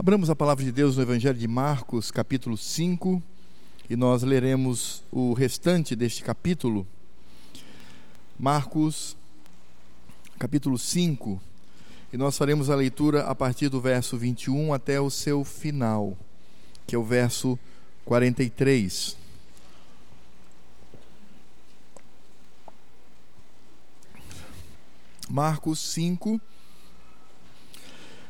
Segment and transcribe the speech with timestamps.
[0.00, 3.22] Abramos a palavra de Deus no Evangelho de Marcos, capítulo 5,
[3.90, 6.86] e nós leremos o restante deste capítulo.
[8.38, 9.14] Marcos,
[10.38, 11.38] capítulo 5,
[12.14, 16.16] e nós faremos a leitura a partir do verso 21 até o seu final,
[16.86, 17.58] que é o verso
[18.06, 19.18] 43.
[25.28, 26.40] Marcos 5,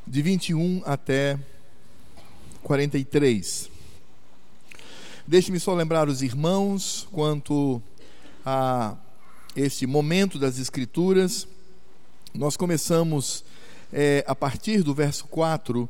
[0.04, 1.38] de 21 até
[2.62, 3.70] 43.
[5.26, 7.80] Deixe-me só lembrar os irmãos quanto
[8.44, 8.96] a
[9.54, 11.46] este momento das Escrituras.
[12.34, 13.44] Nós começamos
[13.92, 15.88] é, a partir do verso 4,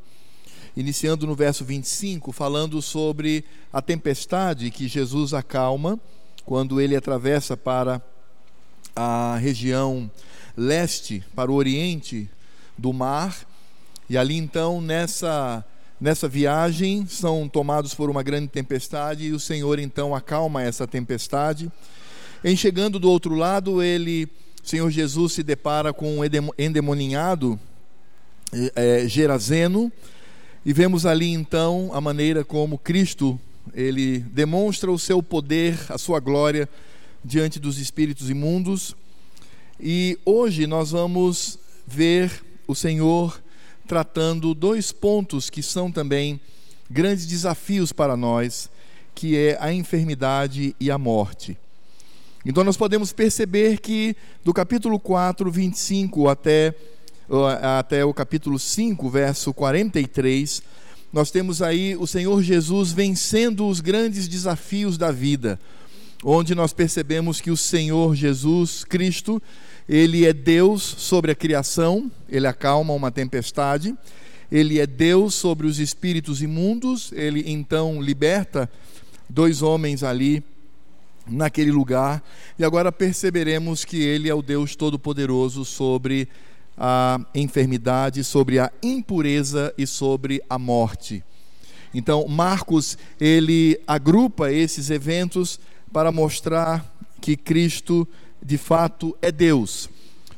[0.77, 5.98] iniciando no verso 25, falando sobre a tempestade que Jesus acalma
[6.45, 8.02] quando ele atravessa para
[8.95, 10.10] a região
[10.57, 12.29] leste, para o oriente
[12.77, 13.46] do mar.
[14.09, 15.65] E ali então, nessa
[16.00, 21.70] Nessa viagem, são tomados por uma grande tempestade e o Senhor então acalma essa tempestade.
[22.42, 24.26] Em chegando do outro lado, ele,
[24.62, 26.23] Senhor Jesus, se depara com um
[26.59, 27.60] endemoninhado
[28.74, 29.92] é, Gerazeno
[30.65, 33.38] e vemos ali então a maneira como Cristo
[33.74, 36.66] ele demonstra o seu poder, a sua glória
[37.23, 38.96] diante dos espíritos imundos.
[39.79, 43.38] E hoje nós vamos ver o Senhor
[43.91, 46.41] tratando dois pontos que são também
[46.88, 48.71] grandes desafios para nós,
[49.16, 51.59] que é a enfermidade e a morte.
[52.47, 56.73] Então nós podemos perceber que do capítulo 4, 25 até,
[57.80, 60.63] até o capítulo 5, verso 43,
[61.13, 65.59] nós temos aí o Senhor Jesus vencendo os grandes desafios da vida,
[66.22, 69.43] onde nós percebemos que o Senhor Jesus Cristo
[69.93, 73.93] ele é Deus sobre a criação, ele acalma uma tempestade.
[74.50, 78.71] Ele é Deus sobre os espíritos imundos, ele então liberta
[79.28, 80.44] dois homens ali
[81.27, 82.22] naquele lugar.
[82.56, 86.28] E agora perceberemos que ele é o Deus todo-poderoso sobre
[86.78, 91.25] a enfermidade, sobre a impureza e sobre a morte.
[91.93, 95.59] Então, Marcos, ele agrupa esses eventos
[95.93, 96.88] para mostrar
[97.20, 98.06] que Cristo
[98.42, 99.88] de fato é Deus.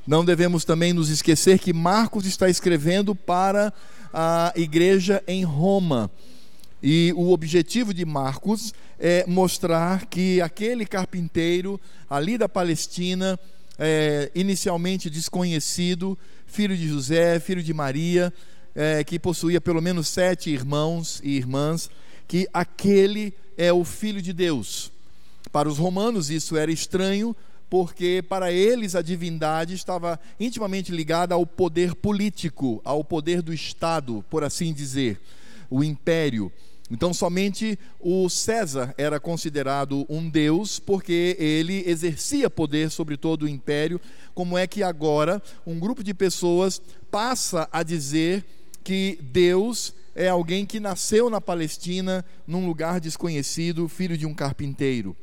[0.07, 3.73] Não devemos também nos esquecer que Marcos está escrevendo para
[4.13, 6.11] a igreja em Roma.
[6.83, 11.81] E o objetivo de Marcos é mostrar que aquele carpinteiro
[12.11, 13.39] ali da Palestina,
[13.79, 18.33] é, inicialmente desconhecido, filho de José, filho de Maria,
[18.75, 21.89] é, que possuía pelo menos sete irmãos e irmãs,
[22.27, 24.91] que aquele é o filho de Deus.
[25.53, 27.37] Para os romanos isso era estranho,
[27.73, 34.23] porque para eles a divindade estava intimamente ligada ao poder político, ao poder do Estado,
[34.29, 35.19] por assim dizer,
[35.71, 36.53] o império.
[36.91, 43.49] Então, somente o César era considerado um deus, porque ele exercia poder sobre todo o
[43.49, 43.99] império.
[44.35, 46.79] Como é que agora um grupo de pessoas
[47.11, 48.45] passa a dizer
[48.85, 55.17] que Deus é alguém que nasceu na Palestina, num lugar desconhecido, filho de um carpinteiro?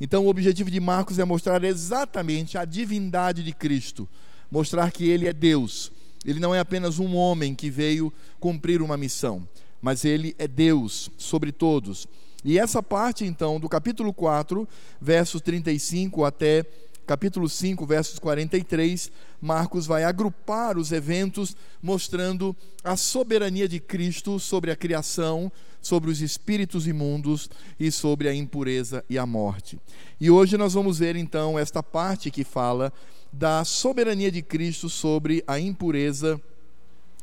[0.00, 4.08] Então, o objetivo de Marcos é mostrar exatamente a divindade de Cristo,
[4.50, 5.92] mostrar que ele é Deus.
[6.24, 9.46] Ele não é apenas um homem que veio cumprir uma missão,
[9.80, 12.06] mas ele é Deus sobre todos.
[12.42, 14.66] E essa parte, então, do capítulo 4,
[15.00, 16.64] versos 35 até
[17.06, 24.70] capítulo 5, versos 43, Marcos vai agrupar os eventos mostrando a soberania de Cristo sobre
[24.70, 25.50] a criação,
[25.80, 27.48] sobre os espíritos imundos
[27.78, 29.78] e sobre a impureza e a morte.
[30.20, 32.92] E hoje nós vamos ver então esta parte que fala
[33.32, 36.40] da soberania de Cristo sobre a impureza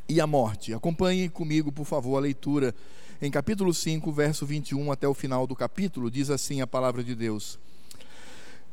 [0.08, 0.74] e a morte.
[0.74, 2.74] Acompanhe comigo, por favor, a leitura
[3.22, 7.16] em capítulo 5, verso 21 até o final do capítulo, diz assim a palavra de
[7.16, 7.60] Deus.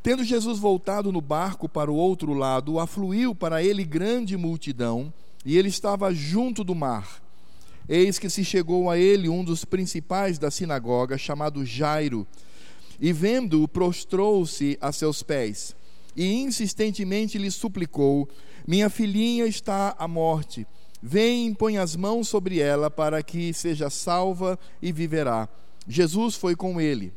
[0.03, 5.13] Tendo Jesus voltado no barco para o outro lado, afluiu para ele grande multidão,
[5.47, 7.24] e ele estava junto do mar.
[7.89, 12.27] Eis que se chegou a ele um dos principais da sinagoga, chamado Jairo,
[12.99, 15.77] e vendo-o, prostrou-se a seus pés,
[16.17, 18.29] e insistentemente lhe suplicou:
[18.67, 20.67] Minha filhinha está à morte.
[21.03, 25.47] Vem, põe as mãos sobre ela para que seja salva e viverá.
[25.87, 27.13] Jesus foi com ele.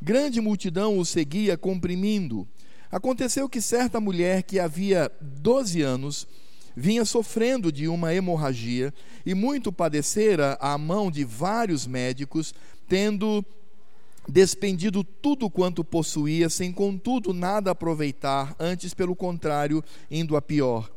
[0.00, 2.46] Grande multidão o seguia comprimindo.
[2.90, 6.28] Aconteceu que certa mulher que havia 12 anos
[6.78, 8.94] vinha sofrendo de uma hemorragia
[9.26, 12.54] e muito padecera à mão de vários médicos,
[12.86, 13.44] tendo
[14.28, 20.88] despendido tudo quanto possuía, sem contudo nada aproveitar, antes pelo contrário, indo a pior.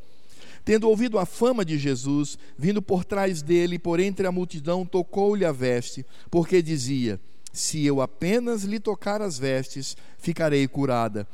[0.63, 5.43] Tendo ouvido a fama de Jesus, vindo por trás dele, por entre a multidão, tocou-lhe
[5.43, 7.19] a veste, porque dizia:
[7.51, 11.27] Se eu apenas lhe tocar as vestes, ficarei curada.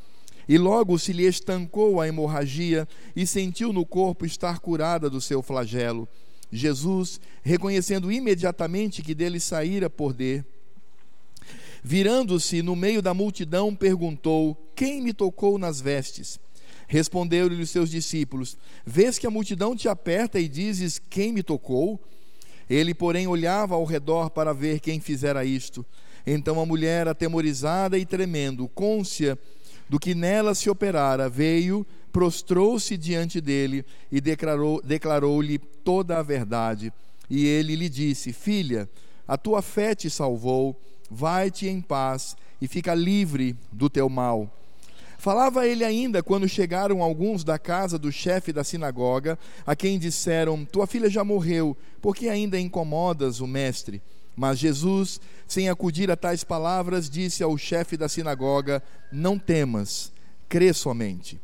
[0.48, 5.42] E logo se lhe estancou a hemorragia e sentiu no corpo estar curada do seu
[5.42, 6.08] flagelo.
[6.52, 10.46] Jesus, reconhecendo imediatamente que dele saíra poder,
[11.84, 16.40] virando-se no meio da multidão, perguntou: Quem me tocou nas vestes?
[16.88, 22.00] Responderam-lhe os seus discípulos: Vês que a multidão te aperta e dizes: Quem me tocou?
[22.70, 25.86] Ele, porém, olhava ao redor para ver quem fizera isto.
[26.26, 29.38] Então a mulher, atemorizada e tremendo, côncia
[29.90, 35.42] do que nela se operara, veio, prostrou-se diante dele e declarou-lhe declarou
[35.84, 36.92] toda a verdade.
[37.30, 38.90] E ele lhe disse: Filha,
[39.28, 40.80] a tua fé te salvou,
[41.10, 44.52] vai-te em paz e fica livre do teu mal.
[45.18, 50.64] Falava ele ainda quando chegaram alguns da casa do chefe da sinagoga, a quem disseram:
[50.64, 54.02] Tua filha já morreu, por que ainda incomodas o mestre?
[54.36, 60.12] Mas Jesus, sem acudir a tais palavras, disse ao chefe da sinagoga: Não temas,
[60.48, 61.40] crê somente.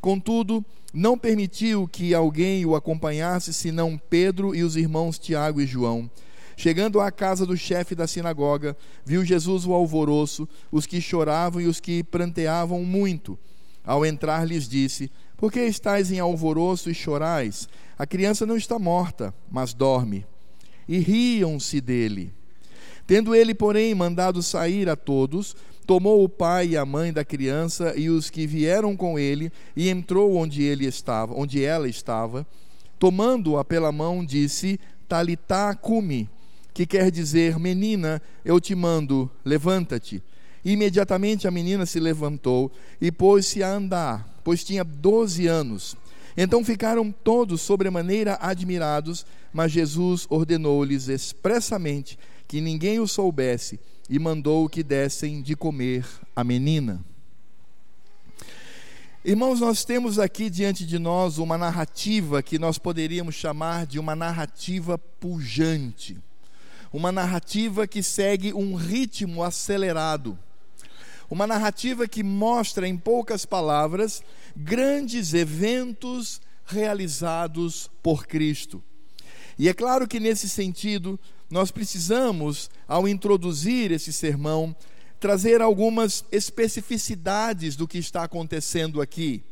[0.00, 6.10] Contudo, não permitiu que alguém o acompanhasse senão Pedro e os irmãos Tiago e João.
[6.56, 11.66] Chegando à casa do chefe da sinagoga, viu Jesus o alvoroço, os que choravam e
[11.66, 13.38] os que pranteavam muito.
[13.84, 17.68] Ao entrar, lhes disse: Por que estáis em alvoroço e chorais?
[17.98, 20.26] A criança não está morta, mas dorme.
[20.88, 22.32] E riam-se dele.
[23.06, 25.54] Tendo ele, porém, mandado sair a todos,
[25.86, 29.90] tomou o pai e a mãe da criança e os que vieram com ele e
[29.90, 32.46] entrou onde ele estava, onde ela estava.
[32.98, 36.28] Tomando-a pela mão, disse: Talitá cumi,
[36.74, 40.20] que quer dizer: Menina, eu te mando, levanta-te.
[40.64, 45.96] Imediatamente a menina se levantou e pôs-se a andar, pois tinha doze anos.
[46.36, 52.18] Então ficaram todos sobremaneira admirados, mas Jesus ordenou-lhes expressamente
[52.48, 53.78] que ninguém o soubesse
[54.10, 56.04] e mandou que dessem de comer
[56.34, 57.04] a menina.
[59.24, 64.16] Irmãos, nós temos aqui diante de nós uma narrativa que nós poderíamos chamar de uma
[64.16, 66.18] narrativa pujante
[66.94, 70.38] uma narrativa que segue um ritmo acelerado.
[71.28, 74.22] Uma narrativa que mostra, em poucas palavras,
[74.54, 78.80] grandes eventos realizados por Cristo.
[79.58, 81.18] E é claro que, nesse sentido,
[81.50, 84.74] nós precisamos, ao introduzir esse sermão,
[85.18, 89.42] trazer algumas especificidades do que está acontecendo aqui.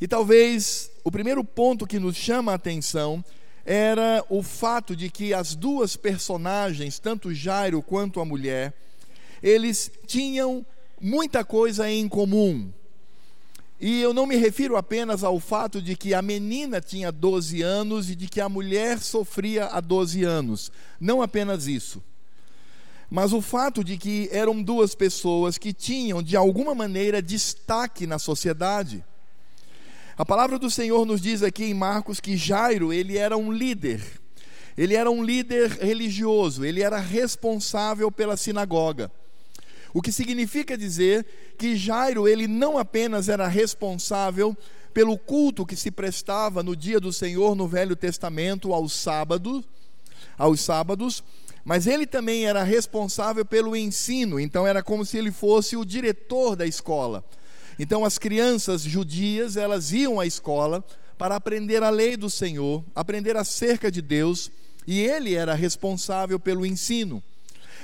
[0.00, 3.22] E talvez o primeiro ponto que nos chama a atenção
[3.66, 8.72] era o fato de que as duas personagens, tanto Jairo quanto a mulher,
[9.42, 10.64] eles tinham
[11.00, 12.72] muita coisa em comum.
[13.80, 18.08] E eu não me refiro apenas ao fato de que a menina tinha 12 anos
[18.08, 20.70] e de que a mulher sofria há 12 anos.
[20.98, 22.02] Não apenas isso.
[23.10, 28.18] Mas o fato de que eram duas pessoas que tinham, de alguma maneira, destaque na
[28.18, 29.04] sociedade.
[30.18, 34.00] A palavra do Senhor nos diz aqui em Marcos que Jairo, ele era um líder.
[34.74, 39.12] Ele era um líder religioso, ele era responsável pela sinagoga.
[39.92, 41.26] O que significa dizer
[41.58, 44.56] que Jairo, ele não apenas era responsável
[44.94, 49.64] pelo culto que se prestava no dia do Senhor no Velho Testamento aos sábados,
[50.38, 51.22] aos sábados,
[51.62, 56.56] mas ele também era responsável pelo ensino, então era como se ele fosse o diretor
[56.56, 57.22] da escola.
[57.78, 60.84] Então as crianças judias, elas iam à escola
[61.18, 64.50] para aprender a lei do Senhor, aprender acerca de Deus,
[64.86, 67.22] e ele era responsável pelo ensino.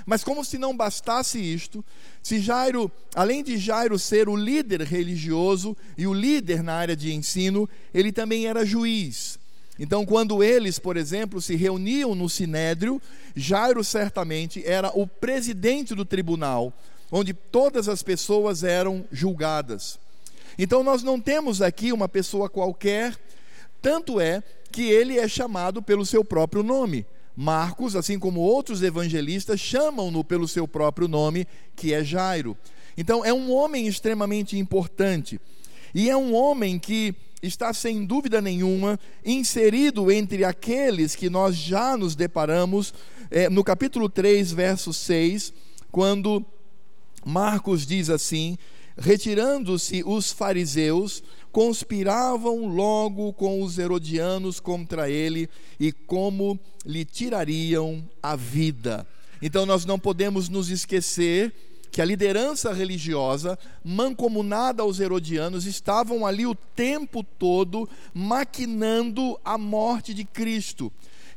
[0.06, 1.84] Mas como se não bastasse isto,
[2.22, 7.12] se Jairo, além de Jairo ser o líder religioso e o líder na área de
[7.12, 9.38] ensino, ele também era juiz.
[9.78, 13.00] Então, quando eles, por exemplo, se reuniam no sinédrio,
[13.34, 16.72] Jairo certamente era o presidente do tribunal,
[17.12, 20.00] onde todas as pessoas eram julgadas.
[20.59, 23.14] Então nós não temos aqui uma pessoa qualquer,
[23.83, 24.42] tanto é
[24.73, 27.04] que ele é chamado pelo seu próprio nome.
[27.37, 32.57] Marcos, assim como outros evangelistas, chamam-no pelo seu próprio nome, que é Jairo.
[32.97, 35.38] Então é um homem extremamente importante.
[35.95, 41.97] E é um homem que está sem dúvida nenhuma inserido entre aqueles que nós já
[41.97, 42.95] nos deparamos
[43.31, 45.52] é, no capítulo 3, verso 6,
[45.90, 46.45] quando
[47.25, 48.57] Marcos diz assim:
[48.97, 55.49] retirando-se os fariseus, conspiravam logo com os herodianos contra ele
[55.79, 59.07] e como lhe tirariam a vida.
[59.41, 61.52] Então nós não podemos nos esquecer
[61.91, 70.14] que a liderança religiosa, mancomunada aos herodianos, estavam ali o tempo todo maquinando a morte
[70.14, 70.91] de Cristo.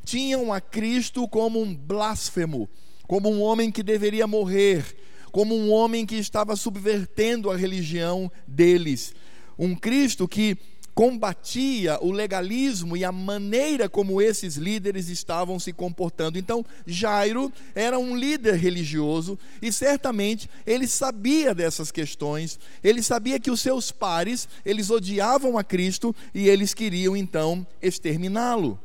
[0.05, 2.69] Tinham a Cristo como um blasfemo,
[3.05, 4.95] como um homem que deveria morrer,
[5.35, 9.13] como um homem que estava subvertendo a religião deles.
[9.59, 10.57] Um Cristo que
[10.93, 16.39] combatia o legalismo e a maneira como esses líderes estavam se comportando.
[16.39, 22.57] Então, Jairo era um líder religioso e certamente ele sabia dessas questões.
[22.81, 28.79] Ele sabia que os seus pares, eles odiavam a Cristo e eles queriam então exterminá-lo.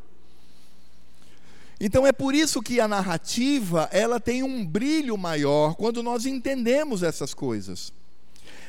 [1.81, 7.03] Então é por isso que a narrativa, ela tem um brilho maior quando nós entendemos
[7.03, 7.91] essas coisas.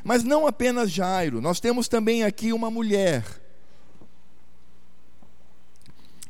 [0.01, 3.25] Mas não apenas Jairo, nós temos também aqui uma mulher.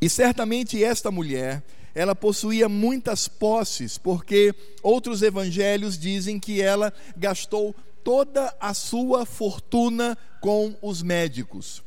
[0.01, 7.75] E certamente esta mulher, ela possuía muitas posses, porque outros evangelhos dizem que ela gastou
[8.03, 11.83] toda a sua fortuna com os médicos.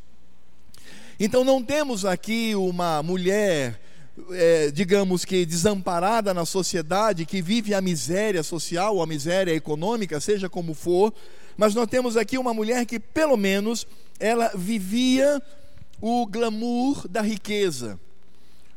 [1.19, 3.81] Então não temos aqui uma mulher
[4.31, 10.49] é, digamos que desamparada na sociedade, que vive a miséria social a miséria econômica, seja
[10.49, 11.13] como for,
[11.57, 13.87] mas nós temos aqui uma mulher que, pelo menos,
[14.19, 15.43] ela vivia
[16.01, 17.99] o glamour da riqueza.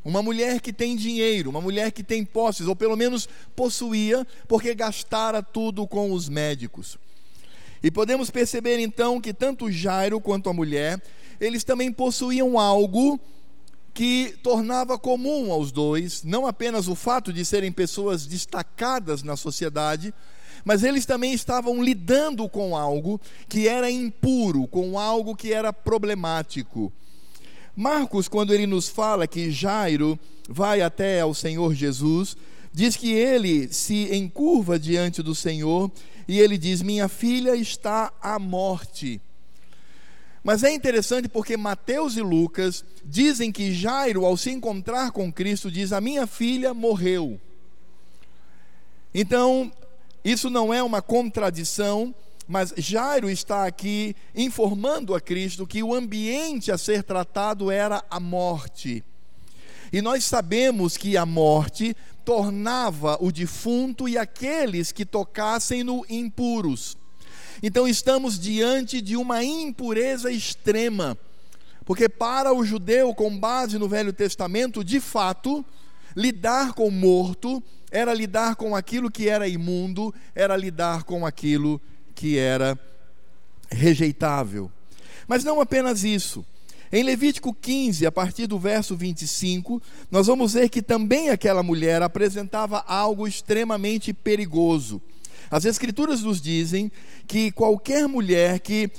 [0.03, 4.73] Uma mulher que tem dinheiro, uma mulher que tem posses, ou pelo menos possuía, porque
[4.73, 6.97] gastara tudo com os médicos.
[7.83, 11.01] E podemos perceber então que tanto Jairo quanto a mulher,
[11.39, 13.19] eles também possuíam algo
[13.97, 20.13] que tornava comum aos dois não apenas o fato de serem pessoas destacadas na sociedade,
[20.63, 26.93] mas eles também estavam lidando com algo que era impuro, com algo que era problemático.
[27.75, 32.37] Marcos, quando ele nos fala que Jairo vai até ao Senhor Jesus,
[32.71, 35.91] diz que ele se encurva diante do Senhor
[36.27, 39.19] e ele diz: Minha filha está à morte.
[40.47, 45.69] Mas é interessante porque Mateus e Lucas dizem que Jairo, ao se encontrar com Cristo,
[45.69, 47.37] diz: A minha filha morreu.
[49.13, 49.69] Então,
[50.23, 52.15] isso não é uma contradição,
[52.47, 58.17] mas Jairo está aqui informando a Cristo que o ambiente a ser tratado era a
[58.17, 59.03] morte.
[59.91, 66.95] E nós sabemos que a morte tornava o defunto e aqueles que tocassem no impuros.
[67.61, 71.17] Então estamos diante de uma impureza extrema,
[71.85, 75.65] porque para o judeu, com base no Velho Testamento, de fato,
[76.15, 81.81] lidar com o morto era lidar com aquilo que era imundo, era lidar com aquilo
[82.13, 82.77] que era
[83.71, 84.71] rejeitável.
[85.27, 86.45] Mas não apenas isso.
[86.91, 92.01] Em Levítico 15, a partir do verso 25, nós vamos ver que também aquela mulher
[92.01, 95.01] apresentava algo extremamente perigoso.
[95.49, 96.91] As Escrituras nos dizem
[97.27, 98.89] que qualquer mulher que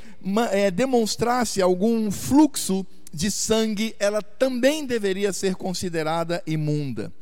[0.50, 7.12] é, demonstrasse algum fluxo de sangue, ela também deveria ser considerada imunda.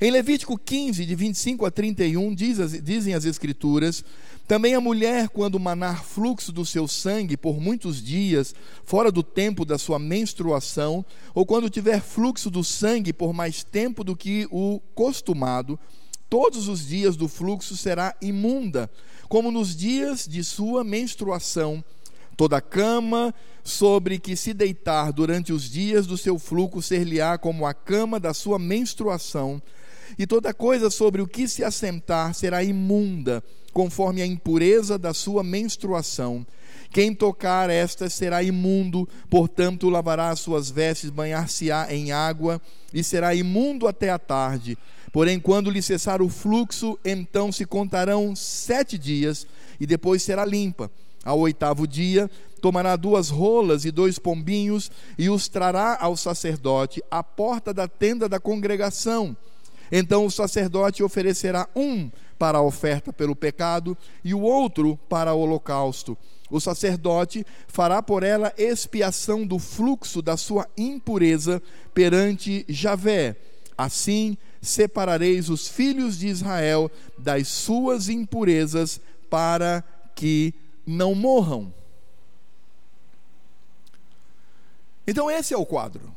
[0.00, 4.04] Em Levítico 15, de 25 a 31, diz as, dizem as Escrituras:
[4.48, 8.54] também a mulher, quando manar fluxo do seu sangue por muitos dias,
[8.84, 11.04] fora do tempo da sua menstruação,
[11.34, 15.78] ou quando tiver fluxo do sangue por mais tempo do que o costumado,
[16.32, 18.90] todos os dias do fluxo será imunda,
[19.28, 21.84] como nos dias de sua menstruação.
[22.38, 27.74] Toda cama sobre que se deitar durante os dias do seu fluxo ser-lhe-á como a
[27.74, 29.60] cama da sua menstruação,
[30.18, 35.42] e toda coisa sobre o que se assentar será imunda, conforme a impureza da sua
[35.42, 36.46] menstruação.
[36.90, 42.58] Quem tocar esta será imundo, portanto lavará as suas vestes, banhar-se-á em água,
[42.92, 44.78] e será imundo até a tarde.
[45.12, 49.46] Porém, quando lhe cessar o fluxo, então se contarão sete dias,
[49.78, 50.90] e depois será limpa.
[51.22, 52.30] Ao oitavo dia,
[52.62, 58.28] tomará duas rolas e dois pombinhos, e os trará ao sacerdote à porta da tenda
[58.28, 59.36] da congregação.
[59.90, 65.40] Então o sacerdote oferecerá um para a oferta pelo pecado e o outro para o
[65.40, 66.16] holocausto.
[66.50, 73.36] O sacerdote fará por ela expiação do fluxo da sua impureza perante Javé.
[73.76, 79.82] Assim, separareis os filhos de Israel das suas impurezas para
[80.14, 80.54] que
[80.86, 81.74] não morram.
[85.06, 86.14] Então, esse é o quadro.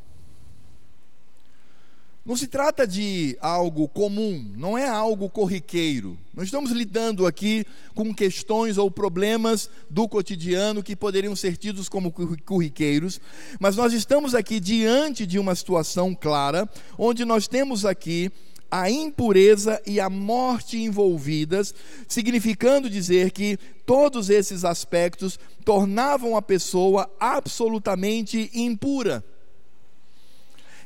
[2.26, 6.18] Não se trata de algo comum, não é algo corriqueiro.
[6.34, 7.64] Nós estamos lidando aqui
[7.94, 12.12] com questões ou problemas do cotidiano que poderiam ser tidos como
[12.44, 13.20] corriqueiros,
[13.60, 16.68] mas nós estamos aqui diante de uma situação clara,
[16.98, 18.32] onde nós temos aqui
[18.68, 21.72] a impureza e a morte envolvidas,
[22.08, 23.56] significando dizer que
[23.86, 29.22] todos esses aspectos tornavam a pessoa absolutamente impura.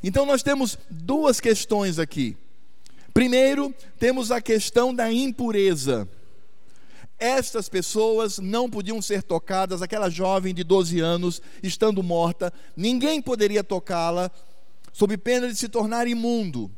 [0.03, 2.37] Então nós temos duas questões aqui.
[3.13, 6.09] Primeiro, temos a questão da impureza.
[7.19, 13.63] Estas pessoas não podiam ser tocadas, aquela jovem de 12 anos, estando morta, ninguém poderia
[13.63, 14.31] tocá-la,
[14.93, 16.71] sob pena de se tornar imundo.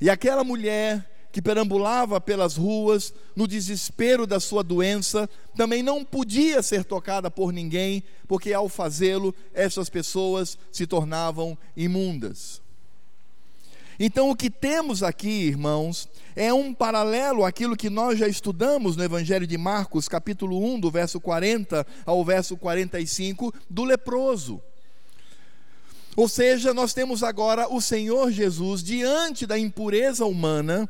[0.00, 6.62] E aquela mulher que perambulava pelas ruas, no desespero da sua doença, também não podia
[6.62, 12.62] ser tocada por ninguém, porque ao fazê-lo, essas pessoas se tornavam imundas.
[14.00, 19.02] Então, o que temos aqui, irmãos, é um paralelo àquilo que nós já estudamos no
[19.02, 24.62] Evangelho de Marcos, capítulo 1, do verso 40 ao verso 45, do leproso.
[26.14, 30.88] Ou seja, nós temos agora o Senhor Jesus diante da impureza humana,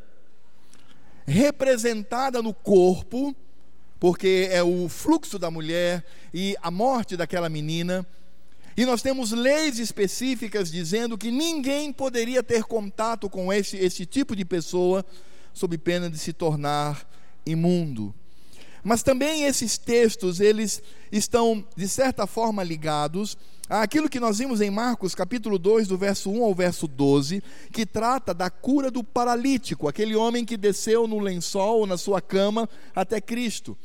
[1.28, 3.36] representada no corpo,
[4.00, 8.06] porque é o fluxo da mulher e a morte daquela menina
[8.78, 14.36] e nós temos leis específicas dizendo que ninguém poderia ter contato com esse, esse tipo
[14.36, 15.04] de pessoa
[15.52, 17.04] sob pena de se tornar
[17.44, 18.14] imundo.
[18.88, 23.36] Mas também esses textos, eles estão de certa forma ligados
[23.68, 27.84] àquilo que nós vimos em Marcos, capítulo 2, do verso 1 ao verso 12, que
[27.84, 32.66] trata da cura do paralítico, aquele homem que desceu no lençol, na sua cama,
[32.96, 33.76] até Cristo.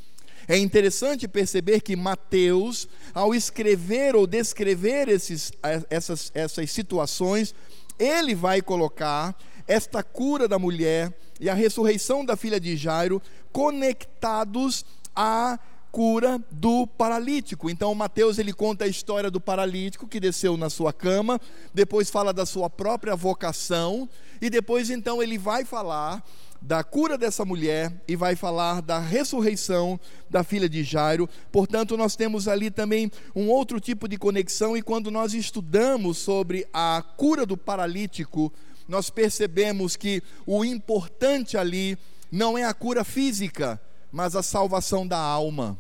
[0.48, 5.52] É interessante perceber que Mateus, ao escrever ou descrever esses,
[5.90, 7.54] essas, essas situações,
[8.00, 9.36] ele vai colocar
[9.68, 11.14] esta cura da mulher
[11.44, 13.22] e a ressurreição da filha de Jairo
[13.52, 15.60] conectados à
[15.92, 17.70] cura do paralítico.
[17.70, 21.38] Então Mateus ele conta a história do paralítico que desceu na sua cama,
[21.74, 24.08] depois fala da sua própria vocação
[24.42, 26.24] e depois então ele vai falar
[26.62, 31.30] da cura dessa mulher e vai falar da ressurreição da filha de Jairo.
[31.52, 36.66] Portanto, nós temos ali também um outro tipo de conexão, e quando nós estudamos sobre
[36.72, 38.50] a cura do paralítico,
[38.88, 41.98] nós percebemos que o importante ali
[42.32, 43.80] não é a cura física,
[44.12, 45.78] mas a salvação da alma.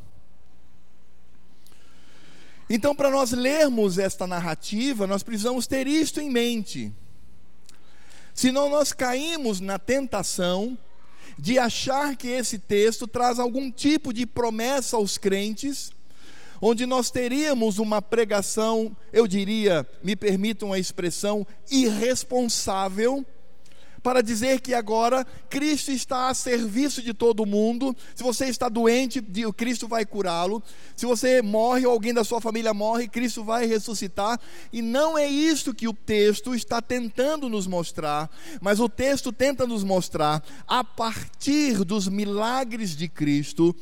[2.69, 6.91] Então, para nós lermos esta narrativa, nós precisamos ter isto em mente.
[8.33, 10.77] Senão nós caímos na tentação
[11.37, 15.91] de achar que esse texto traz algum tipo de promessa aos crentes,
[16.65, 23.25] onde nós teríamos uma pregação, eu diria, me permitam a expressão, irresponsável,
[24.01, 27.93] para dizer que agora Cristo está a serviço de todo mundo.
[28.15, 29.21] Se você está doente,
[29.55, 30.63] Cristo vai curá-lo.
[30.95, 34.39] Se você morre ou alguém da sua família morre, Cristo vai ressuscitar.
[34.71, 38.29] E não é isto que o texto está tentando nos mostrar,
[38.61, 43.75] mas o texto tenta nos mostrar, a partir dos milagres de Cristo,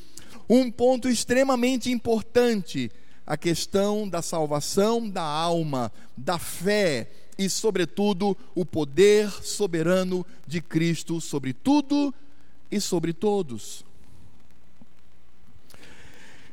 [0.49, 2.91] um ponto extremamente importante:
[3.25, 11.19] a questão da salvação da alma, da fé e, sobretudo, o poder soberano de Cristo
[11.19, 12.13] sobre tudo
[12.69, 13.83] e sobre todos.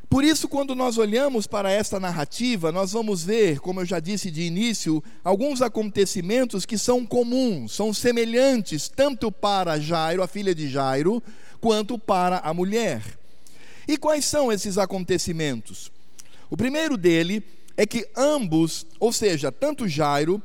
[0.09, 4.31] Por isso, quando nós olhamos para esta narrativa, nós vamos ver, como eu já disse
[4.31, 10.66] de início, alguns acontecimentos que são comuns, são semelhantes, tanto para Jairo, a filha de
[10.66, 11.22] Jairo,
[11.61, 13.03] quanto para a mulher.
[13.88, 15.90] E quais são esses acontecimentos?
[16.51, 17.42] O primeiro dele
[17.74, 20.42] é que ambos, ou seja, tanto Jairo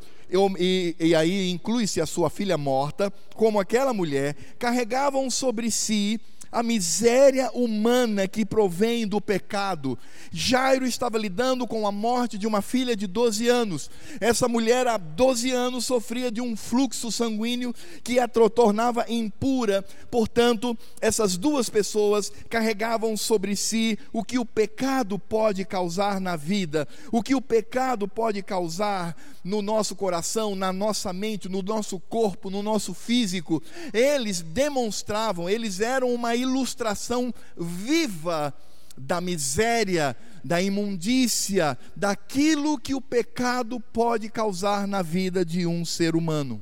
[0.58, 6.21] e, e aí inclui-se a sua filha morta, como aquela mulher, carregavam sobre si
[6.54, 9.98] a miséria humana que provém do pecado.
[10.32, 13.89] Jairo estava lidando com a morte de uma filha de 12 anos.
[14.22, 19.84] Essa mulher, há 12 anos, sofria de um fluxo sanguíneo que a tornava impura.
[20.12, 26.88] Portanto, essas duas pessoas carregavam sobre si o que o pecado pode causar na vida,
[27.12, 32.50] o que o pecado pode causar no nosso coração, na nossa mente, no nosso corpo,
[32.50, 33.62] no nosso físico.
[33.94, 38.53] Eles demonstravam, eles eram uma ilustração viva
[38.95, 46.15] da miséria, da imundícia, daquilo que o pecado pode causar na vida de um ser
[46.15, 46.62] humano.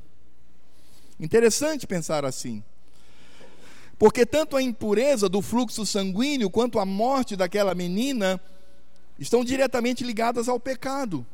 [1.20, 2.62] Interessante pensar assim.
[3.98, 8.40] Porque tanto a impureza do fluxo sanguíneo quanto a morte daquela menina
[9.18, 11.24] estão diretamente ligadas ao pecado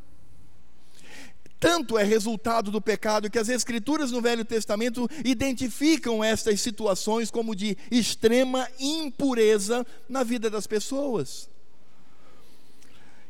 [1.61, 7.55] tanto é resultado do pecado que as Escrituras no Velho Testamento identificam estas situações como
[7.55, 11.49] de extrema impureza na vida das pessoas.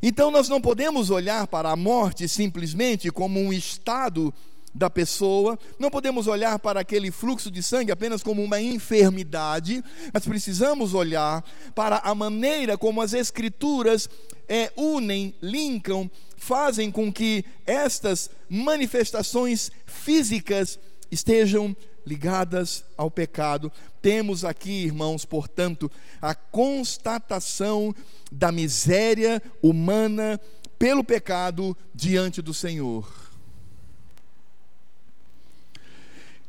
[0.03, 4.33] Então nós não podemos olhar para a morte simplesmente como um estado
[4.79, 10.25] da pessoa, não podemos olhar para aquele fluxo de sangue apenas como uma enfermidade, mas
[10.25, 14.09] precisamos olhar para a maneira como as Escrituras
[14.49, 20.79] é, unem, linkam, fazem com que estas manifestações físicas
[21.11, 23.73] estejam ligadas ao pecado.
[24.01, 25.91] Temos aqui, irmãos, portanto,
[26.23, 27.93] a constatação
[28.31, 30.41] da miséria humana
[30.79, 33.28] pelo pecado diante do Senhor.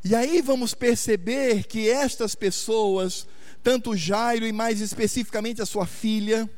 [0.03, 3.27] E aí vamos perceber que estas pessoas,
[3.61, 6.49] tanto Jairo e mais especificamente a sua filha,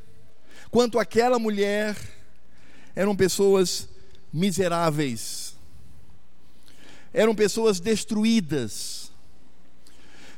[0.69, 1.97] quanto aquela mulher,
[2.95, 3.89] eram pessoas
[4.32, 5.56] miseráveis,
[7.12, 9.12] eram pessoas destruídas,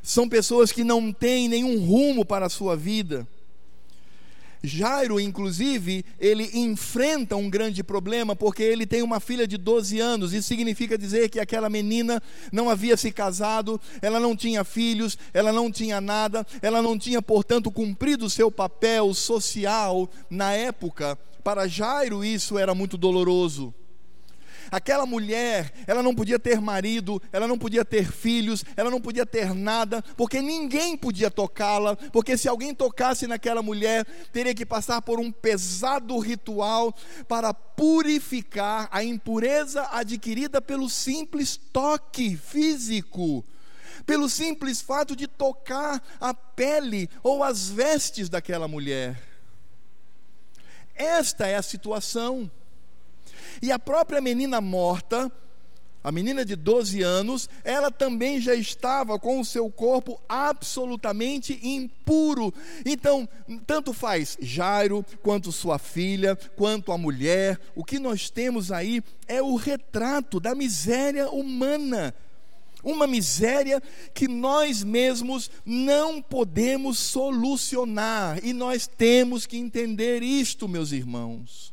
[0.02, 3.28] são pessoas que não têm nenhum rumo para a sua vida.
[4.66, 10.32] Jairo, inclusive, ele enfrenta um grande problema porque ele tem uma filha de 12 anos.
[10.32, 15.52] Isso significa dizer que aquela menina não havia se casado, ela não tinha filhos, ela
[15.52, 21.20] não tinha nada, ela não tinha, portanto, cumprido o seu papel social na época.
[21.44, 23.74] Para Jairo, isso era muito doloroso.
[24.74, 29.24] Aquela mulher, ela não podia ter marido, ela não podia ter filhos, ela não podia
[29.24, 35.00] ter nada, porque ninguém podia tocá-la, porque se alguém tocasse naquela mulher, teria que passar
[35.04, 36.92] por um pesado ritual
[37.28, 43.46] para purificar a impureza adquirida pelo simples toque físico
[44.08, 49.22] pelo simples fato de tocar a pele ou as vestes daquela mulher.
[50.96, 52.50] Esta é a situação.
[53.62, 55.32] E a própria menina morta,
[56.04, 62.54] a menina de 12 anos, ela também já estava com o seu corpo absolutamente impuro.
[62.86, 63.28] Então,
[63.66, 69.42] tanto faz Jairo, quanto sua filha, quanto a mulher, o que nós temos aí é
[69.42, 72.14] o retrato da miséria humana.
[72.84, 73.82] Uma miséria
[74.14, 81.73] que nós mesmos não podemos solucionar, e nós temos que entender isto, meus irmãos.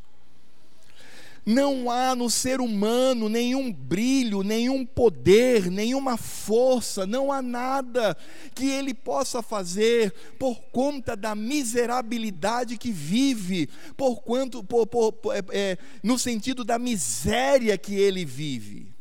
[1.44, 8.16] Não há no ser humano nenhum brilho, nenhum poder, nenhuma força, não há nada
[8.54, 15.34] que ele possa fazer por conta da miserabilidade que vive, por quanto, por, por, por,
[15.34, 18.92] é, é, no sentido da miséria que ele vive.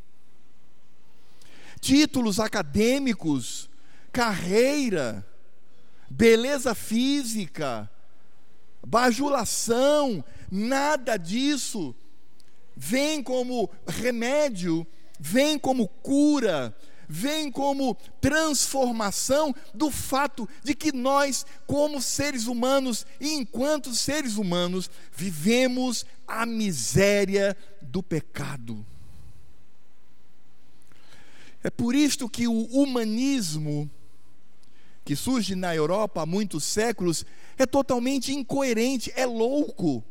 [1.82, 3.69] Títulos acadêmicos,
[4.13, 5.25] carreira,
[6.10, 7.89] beleza física,
[8.86, 11.93] bajulação, nada disso
[12.79, 14.87] vem como remédio,
[15.19, 16.73] vem como cura,
[17.09, 24.89] vem como transformação do fato de que nós, como seres humanos e enquanto seres humanos,
[25.11, 28.85] vivemos a miséria do pecado.
[31.61, 33.91] É por isto que o humanismo,
[35.03, 37.25] que surge na Europa há muitos séculos,
[37.57, 40.01] é totalmente incoerente, é louco,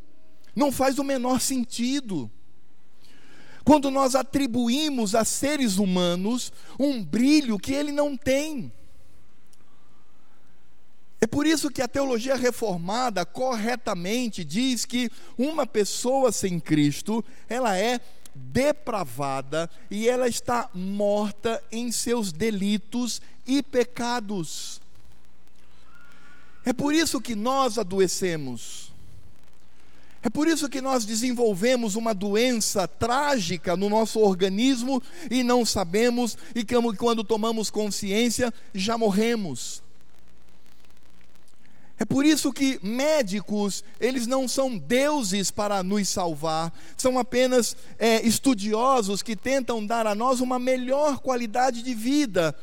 [0.55, 2.31] não faz o menor sentido
[3.69, 6.51] quando nós atribuímos a seres humanos
[6.81, 8.73] um brilho que ele não tem.
[11.21, 17.77] É por isso que a teologia reformada corretamente diz que uma pessoa sem Cristo, ela
[17.77, 18.01] é
[18.35, 24.81] depravada e ela está morta em seus delitos e pecados.
[26.65, 28.88] É por isso que nós adoecemos.
[30.23, 36.37] É por isso que nós desenvolvemos uma doença trágica no nosso organismo e não sabemos,
[36.55, 36.65] e
[36.97, 39.83] quando tomamos consciência, já morremos.
[42.01, 48.25] É por isso que médicos, eles não são deuses para nos salvar, são apenas é,
[48.25, 52.55] estudiosos que tentam dar a nós uma melhor qualidade de vida.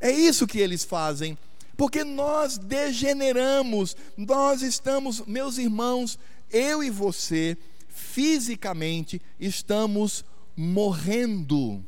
[0.00, 1.38] É isso que eles fazem,
[1.76, 6.18] porque nós degeneramos, nós estamos, meus irmãos,
[6.52, 7.56] eu e você,
[7.88, 10.24] fisicamente, estamos
[10.56, 11.84] morrendo.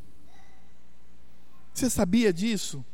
[1.72, 2.84] Você sabia disso?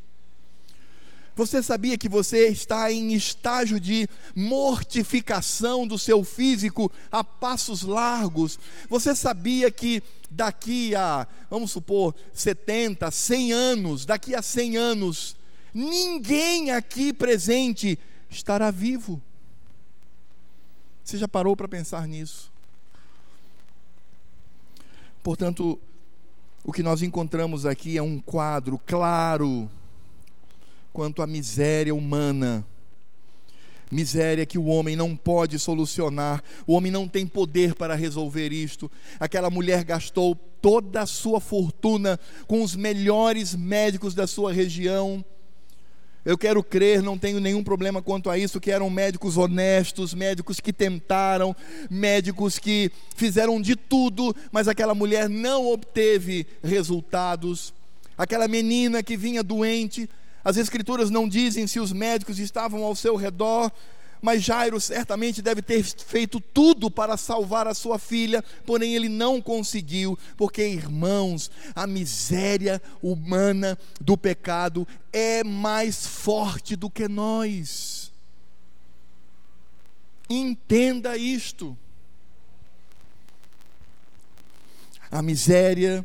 [1.36, 8.58] Você sabia que você está em estágio de mortificação do seu físico a passos largos?
[8.88, 15.36] Você sabia que daqui a, vamos supor, 70, 100 anos, daqui a 100 anos,
[15.74, 17.98] ninguém aqui presente
[18.30, 19.20] estará vivo?
[21.06, 22.50] Você já parou para pensar nisso?
[25.22, 25.78] Portanto,
[26.64, 29.70] o que nós encontramos aqui é um quadro claro
[30.92, 32.66] quanto à miséria humana.
[33.88, 38.90] miséria que o homem não pode solucionar, o homem não tem poder para resolver isto.
[39.20, 45.24] Aquela mulher gastou toda a sua fortuna com os melhores médicos da sua região.
[46.26, 50.58] Eu quero crer, não tenho nenhum problema quanto a isso, que eram médicos honestos, médicos
[50.58, 51.54] que tentaram,
[51.88, 57.72] médicos que fizeram de tudo, mas aquela mulher não obteve resultados.
[58.18, 60.10] Aquela menina que vinha doente,
[60.44, 63.70] as escrituras não dizem se os médicos estavam ao seu redor,
[64.20, 69.40] mas Jairo certamente deve ter feito tudo para salvar a sua filha, porém ele não
[69.40, 78.12] conseguiu, porque, irmãos, a miséria humana do pecado é mais forte do que nós.
[80.28, 81.76] Entenda isto.
[85.10, 86.04] A miséria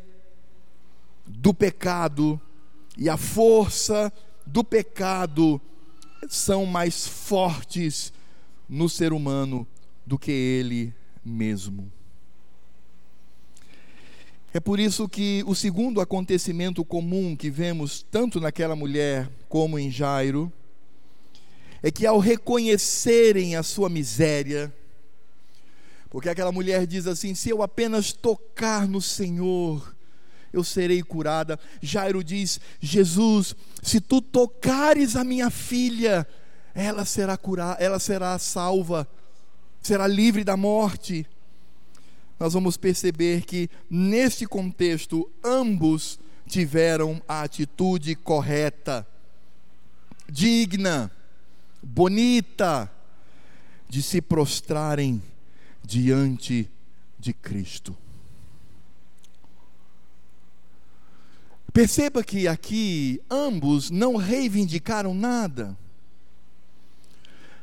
[1.26, 2.40] do pecado
[2.96, 4.12] e a força
[4.46, 5.60] do pecado
[6.28, 8.12] são mais fortes
[8.68, 9.66] no ser humano
[10.06, 11.90] do que ele mesmo.
[14.54, 19.90] É por isso que o segundo acontecimento comum que vemos tanto naquela mulher como em
[19.90, 20.52] Jairo
[21.82, 24.72] é que ao reconhecerem a sua miséria,
[26.10, 29.96] porque aquela mulher diz assim: se eu apenas tocar no Senhor,
[30.52, 31.58] eu serei curada.
[31.80, 36.26] Jairo diz: Jesus, se tu tocares a minha filha,
[36.74, 39.08] ela será curada, ela será salva,
[39.80, 41.26] será livre da morte.
[42.38, 49.06] Nós vamos perceber que neste contexto ambos tiveram a atitude correta,
[50.28, 51.10] digna,
[51.82, 52.90] bonita
[53.88, 55.22] de se prostrarem
[55.84, 56.68] diante
[57.18, 57.96] de Cristo.
[61.72, 65.76] Perceba que aqui ambos não reivindicaram nada.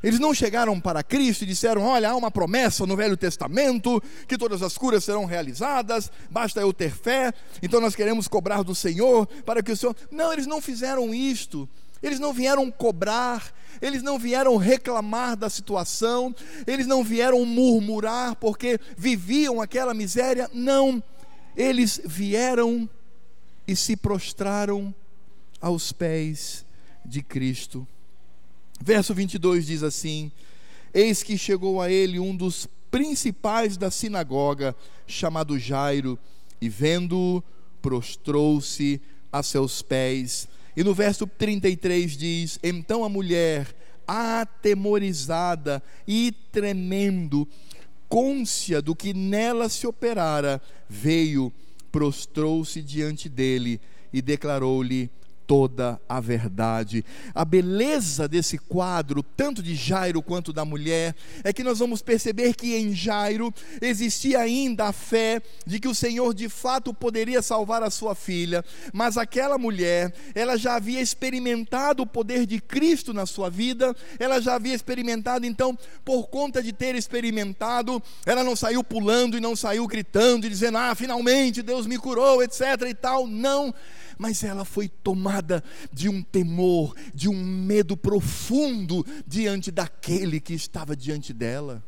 [0.02, 4.38] Eles não chegaram para Cristo e disseram: Olha, há uma promessa no Velho Testamento que
[4.38, 9.28] todas as curas serão realizadas, basta eu ter fé, então nós queremos cobrar do Senhor
[9.46, 9.96] para que o Senhor.
[10.10, 11.70] Não, eles não fizeram isto.
[12.02, 16.34] Eles não vieram cobrar, eles não vieram reclamar da situação,
[16.66, 20.50] eles não vieram murmurar porque viviam aquela miséria.
[20.54, 21.04] Não,
[21.58, 22.90] eles vieram
[23.70, 24.94] e se prostraram
[25.62, 26.66] aos pés
[27.06, 27.88] de Cristo.
[28.82, 30.32] Verso 22 diz assim:
[30.92, 36.18] Eis que chegou a ele um dos principais da sinagoga, chamado Jairo,
[36.60, 37.44] e vendo-o,
[37.80, 39.00] prostrou-se
[39.32, 40.48] a seus pés.
[40.76, 43.68] E no verso 33 diz: Então a mulher,
[44.08, 47.48] atemorizada e tremendo,
[48.08, 51.54] côncia do que nela se operara, veio
[51.92, 53.80] prostrou-se diante dele
[54.12, 55.10] e declarou-lhe
[55.50, 57.04] toda a verdade.
[57.34, 62.54] A beleza desse quadro, tanto de Jairo quanto da mulher, é que nós vamos perceber
[62.54, 67.82] que em Jairo existia ainda a fé de que o Senhor de fato poderia salvar
[67.82, 73.26] a sua filha, mas aquela mulher, ela já havia experimentado o poder de Cristo na
[73.26, 78.84] sua vida, ela já havia experimentado, então, por conta de ter experimentado, ela não saiu
[78.84, 83.26] pulando e não saiu gritando e dizendo: "Ah, finalmente Deus me curou", etc e tal.
[83.26, 83.74] Não,
[84.20, 90.94] mas ela foi tomada de um temor, de um medo profundo diante daquele que estava
[90.94, 91.82] diante dela.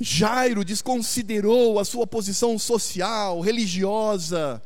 [0.00, 4.60] Jairo desconsiderou a sua posição social, religiosa,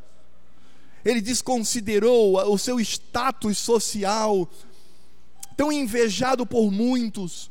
[1.04, 4.48] ele desconsiderou o seu status social,
[5.58, 7.50] tão invejado por muitos.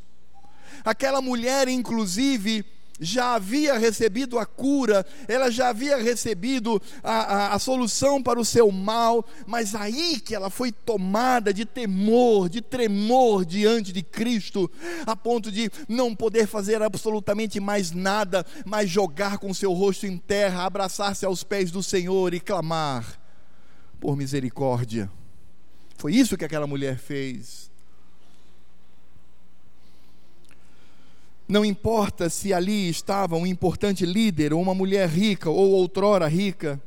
[0.84, 2.64] Aquela mulher, inclusive,
[3.00, 8.44] já havia recebido a cura, ela já havia recebido a, a, a, solução para o
[8.44, 14.70] seu mal, mas aí que ela foi tomada de temor, de tremor diante de Cristo,
[15.06, 20.16] a ponto de não poder fazer absolutamente mais nada, mas jogar com seu rosto em
[20.16, 23.20] terra, abraçar-se aos pés do Senhor e clamar
[24.00, 25.10] por misericórdia.
[25.96, 27.65] Foi isso que aquela mulher fez.
[31.48, 36.80] Não importa se ali estava um importante líder, ou uma mulher rica, ou outrora rica.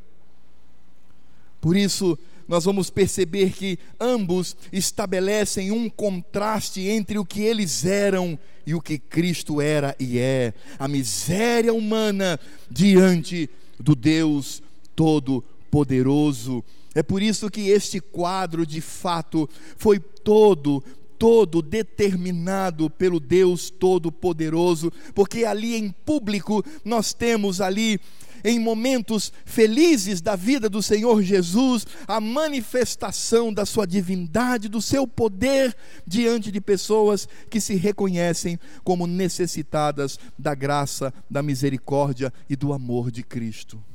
[1.62, 2.18] Por isso,
[2.48, 8.82] nós vamos perceber que ambos estabelecem um contraste entre o que eles eram e o
[8.82, 10.54] que Cristo era e é.
[10.78, 14.64] A miséria humana diante do Deus
[14.96, 16.64] Todo-Poderoso.
[16.96, 20.84] É por isso que este quadro, de fato, foi todo
[21.20, 28.00] todo determinado pelo Deus Todo-Poderoso, porque ali em público nós temos ali
[28.42, 35.06] em momentos felizes da vida do Senhor Jesus, a manifestação da sua divindade, do seu
[35.06, 35.76] poder
[36.08, 43.12] diante de pessoas que se reconhecem como necessitadas da graça, da misericórdia e do amor
[43.12, 43.89] de Cristo.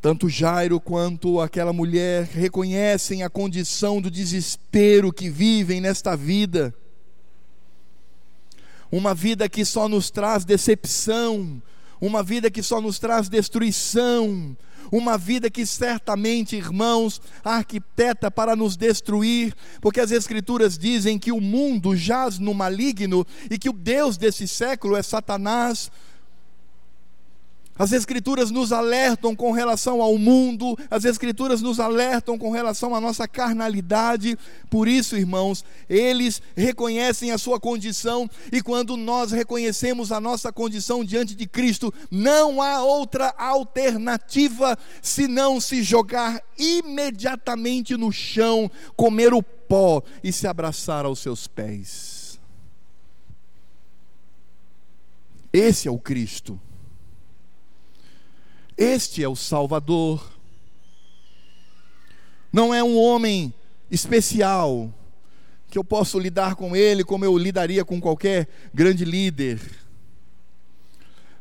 [0.00, 6.74] Tanto Jairo quanto aquela mulher reconhecem a condição do desespero que vivem nesta vida.
[8.90, 11.62] Uma vida que só nos traz decepção,
[12.00, 14.56] uma vida que só nos traz destruição,
[14.90, 21.42] uma vida que certamente, irmãos, arquiteta para nos destruir, porque as Escrituras dizem que o
[21.42, 25.90] mundo jaz no maligno e que o Deus desse século é Satanás.
[27.80, 33.00] As Escrituras nos alertam com relação ao mundo, as Escrituras nos alertam com relação à
[33.00, 34.36] nossa carnalidade.
[34.68, 41.02] Por isso, irmãos, eles reconhecem a sua condição, e quando nós reconhecemos a nossa condição
[41.02, 49.42] diante de Cristo, não há outra alternativa senão se jogar imediatamente no chão, comer o
[49.42, 52.38] pó e se abraçar aos seus pés.
[55.50, 56.60] Esse é o Cristo.
[58.80, 60.32] Este é o Salvador.
[62.50, 63.52] Não é um homem
[63.90, 64.90] especial
[65.68, 69.60] que eu posso lidar com ele como eu lidaria com qualquer grande líder.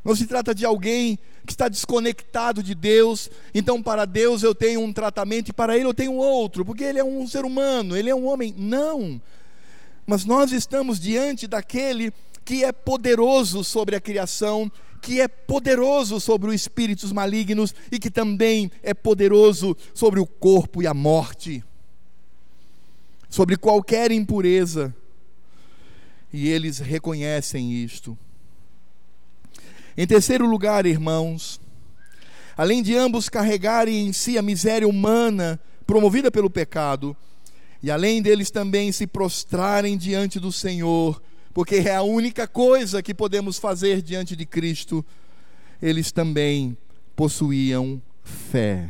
[0.03, 4.81] Não se trata de alguém que está desconectado de Deus, então para Deus eu tenho
[4.81, 8.09] um tratamento e para ele eu tenho outro, porque ele é um ser humano, ele
[8.09, 8.53] é um homem.
[8.57, 9.21] Não.
[10.05, 12.11] Mas nós estamos diante daquele
[12.43, 14.69] que é poderoso sobre a criação
[15.01, 20.81] que é poderoso sobre os espíritos malignos e que também é poderoso sobre o corpo
[20.81, 21.63] e a morte,
[23.29, 24.93] sobre qualquer impureza.
[26.31, 28.17] E eles reconhecem isto.
[29.97, 31.59] Em terceiro lugar, irmãos,
[32.55, 37.17] além de ambos carregarem em si a miséria humana promovida pelo pecado,
[37.81, 41.21] e além deles também se prostrarem diante do Senhor,
[41.53, 45.05] porque é a única coisa que podemos fazer diante de Cristo,
[45.81, 46.77] eles também
[47.15, 48.89] possuíam fé.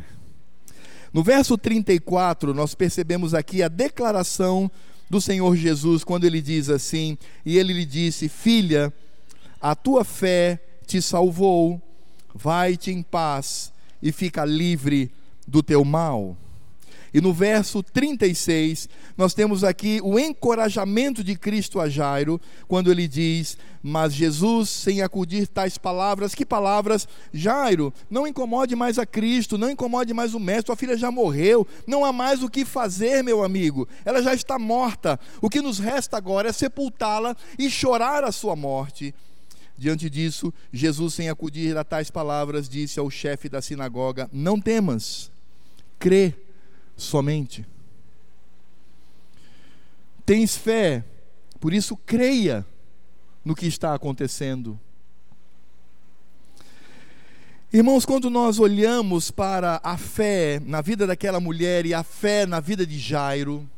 [1.12, 4.70] No verso 34, nós percebemos aqui a declaração
[5.08, 8.92] do Senhor Jesus, quando ele diz assim: E ele lhe disse: Filha,
[9.60, 11.82] a tua fé te salvou,
[12.32, 15.10] vai-te em paz e fica livre
[15.46, 16.36] do teu mal.
[17.12, 23.08] E no verso 36, nós temos aqui o encorajamento de Cristo a Jairo, quando ele
[23.08, 27.08] diz: Mas Jesus, sem acudir tais palavras, que palavras?
[27.32, 31.66] Jairo, não incomode mais a Cristo, não incomode mais o Mestre, tua filha já morreu,
[31.86, 35.18] não há mais o que fazer, meu amigo, ela já está morta.
[35.42, 39.12] O que nos resta agora é sepultá-la e chorar a sua morte.
[39.76, 45.30] Diante disso, Jesus, sem acudir a tais palavras, disse ao chefe da sinagoga: Não temas,
[45.98, 46.34] crê
[47.00, 47.66] somente.
[50.24, 51.04] Tens fé,
[51.58, 52.64] por isso creia
[53.44, 54.78] no que está acontecendo.
[57.72, 62.60] Irmãos, quando nós olhamos para a fé na vida daquela mulher e a fé na
[62.60, 63.68] vida de Jairo,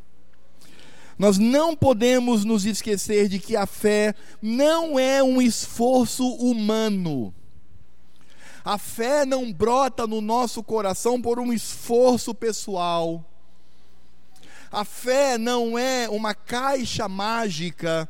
[1.19, 7.35] nós não podemos nos esquecer de que a fé não é um esforço humano.
[8.65, 13.25] A fé não brota no nosso coração por um esforço pessoal.
[14.71, 18.09] A fé não é uma caixa mágica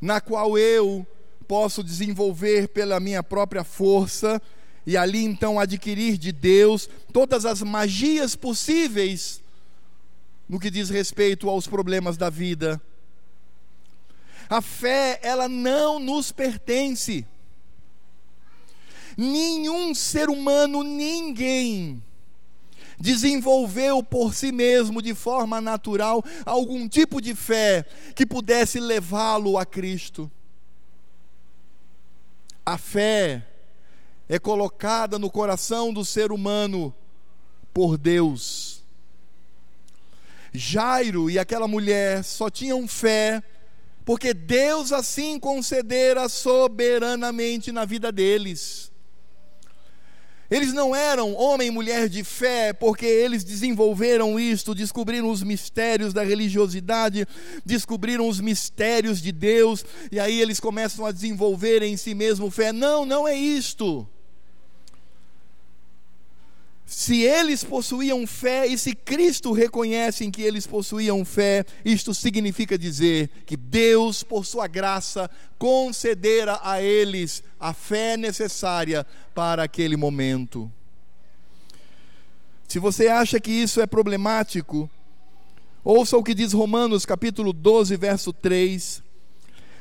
[0.00, 1.06] na qual eu
[1.46, 4.40] posso desenvolver pela minha própria força
[4.86, 9.42] e ali então adquirir de Deus todas as magias possíveis
[10.48, 12.80] no que diz respeito aos problemas da vida.
[14.48, 17.24] A fé, ela não nos pertence.
[19.22, 22.02] Nenhum ser humano, ninguém,
[22.98, 27.84] desenvolveu por si mesmo, de forma natural, algum tipo de fé
[28.16, 30.30] que pudesse levá-lo a Cristo.
[32.64, 33.46] A fé
[34.26, 36.94] é colocada no coração do ser humano
[37.74, 38.82] por Deus.
[40.50, 43.42] Jairo e aquela mulher só tinham fé
[44.02, 48.89] porque Deus assim concedera soberanamente na vida deles.
[50.50, 56.12] Eles não eram homem e mulher de fé porque eles desenvolveram isto, descobriram os mistérios
[56.12, 57.24] da religiosidade,
[57.64, 62.72] descobriram os mistérios de Deus, e aí eles começam a desenvolver em si mesmo fé.
[62.72, 64.08] Não, não é isto.
[66.90, 73.30] Se eles possuíam fé e se Cristo reconhece que eles possuíam fé, isto significa dizer
[73.46, 80.68] que Deus, por sua graça, concedera a eles a fé necessária para aquele momento.
[82.66, 84.90] Se você acha que isso é problemático,
[85.84, 89.00] ouça o que diz Romanos capítulo 12, verso 3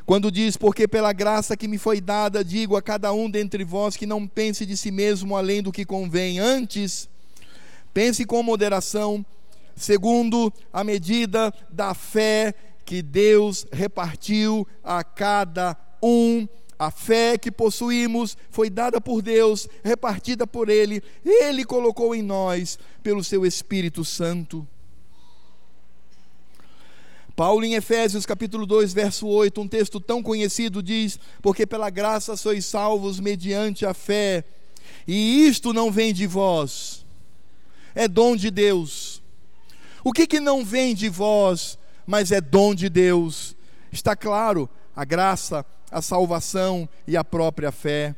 [0.09, 3.95] quando diz: Porque pela graça que me foi dada, digo a cada um dentre vós
[3.95, 7.07] que não pense de si mesmo além do que convém, antes,
[7.93, 9.23] pense com moderação,
[9.75, 16.47] segundo a medida da fé que Deus repartiu a cada um.
[16.79, 22.79] A fé que possuímos foi dada por Deus, repartida por Ele, Ele colocou em nós
[23.03, 24.67] pelo seu Espírito Santo.
[27.39, 32.35] Paulo em Efésios capítulo 2, verso 8, um texto tão conhecido diz: "Porque pela graça
[32.35, 34.43] sois salvos mediante a fé,
[35.07, 37.05] e isto não vem de vós,
[37.95, 39.23] é dom de Deus."
[40.03, 43.55] O que que não vem de vós, mas é dom de Deus?
[43.89, 48.17] Está claro, a graça, a salvação e a própria fé.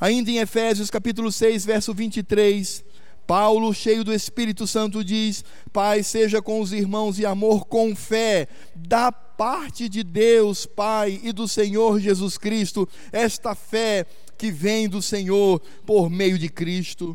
[0.00, 2.82] Ainda em Efésios capítulo 6, verso 23,
[3.28, 8.48] Paulo, cheio do Espírito Santo, diz: Pai, seja com os irmãos e amor com fé,
[8.74, 14.06] da parte de Deus, Pai, e do Senhor Jesus Cristo, esta fé
[14.38, 17.14] que vem do Senhor por meio de Cristo.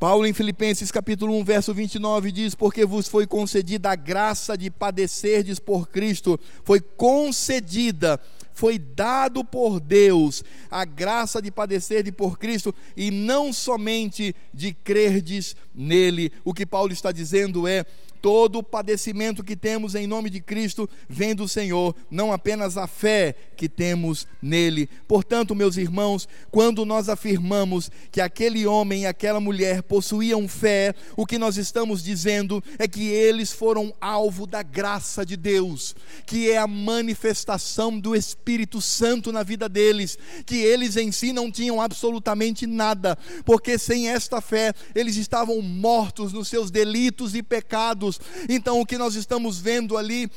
[0.00, 4.70] Paulo em Filipenses capítulo 1, verso 29 diz: Porque vos foi concedida a graça de
[4.70, 8.18] padecerdes por Cristo, foi concedida
[8.56, 14.72] foi dado por Deus a graça de padecer de por Cristo e não somente de
[14.72, 16.32] crerdes nele.
[16.42, 17.84] O que Paulo está dizendo é:
[18.26, 22.88] todo o padecimento que temos em nome de Cristo vem do Senhor, não apenas a
[22.88, 24.88] fé que temos nele.
[25.06, 31.24] Portanto, meus irmãos, quando nós afirmamos que aquele homem e aquela mulher possuíam fé, o
[31.24, 35.94] que nós estamos dizendo é que eles foram alvo da graça de Deus,
[36.26, 41.48] que é a manifestação do Espírito Santo na vida deles, que eles em si não
[41.48, 48.15] tinham absolutamente nada, porque sem esta fé eles estavam mortos nos seus delitos e pecados.
[48.48, 50.30] Então, o que nós estamos vendo ali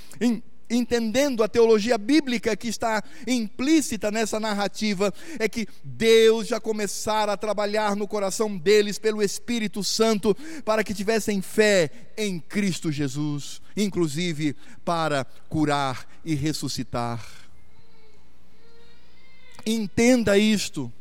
[0.70, 7.38] entendendo a teologia bíblica que está implícita nessa narrativa, é que Deus já começara a
[7.38, 14.56] trabalhar no coração deles pelo Espírito Santo para que tivessem fé em Cristo Jesus, inclusive
[14.86, 17.26] para curar e ressuscitar.
[19.66, 20.92] Entenda isto.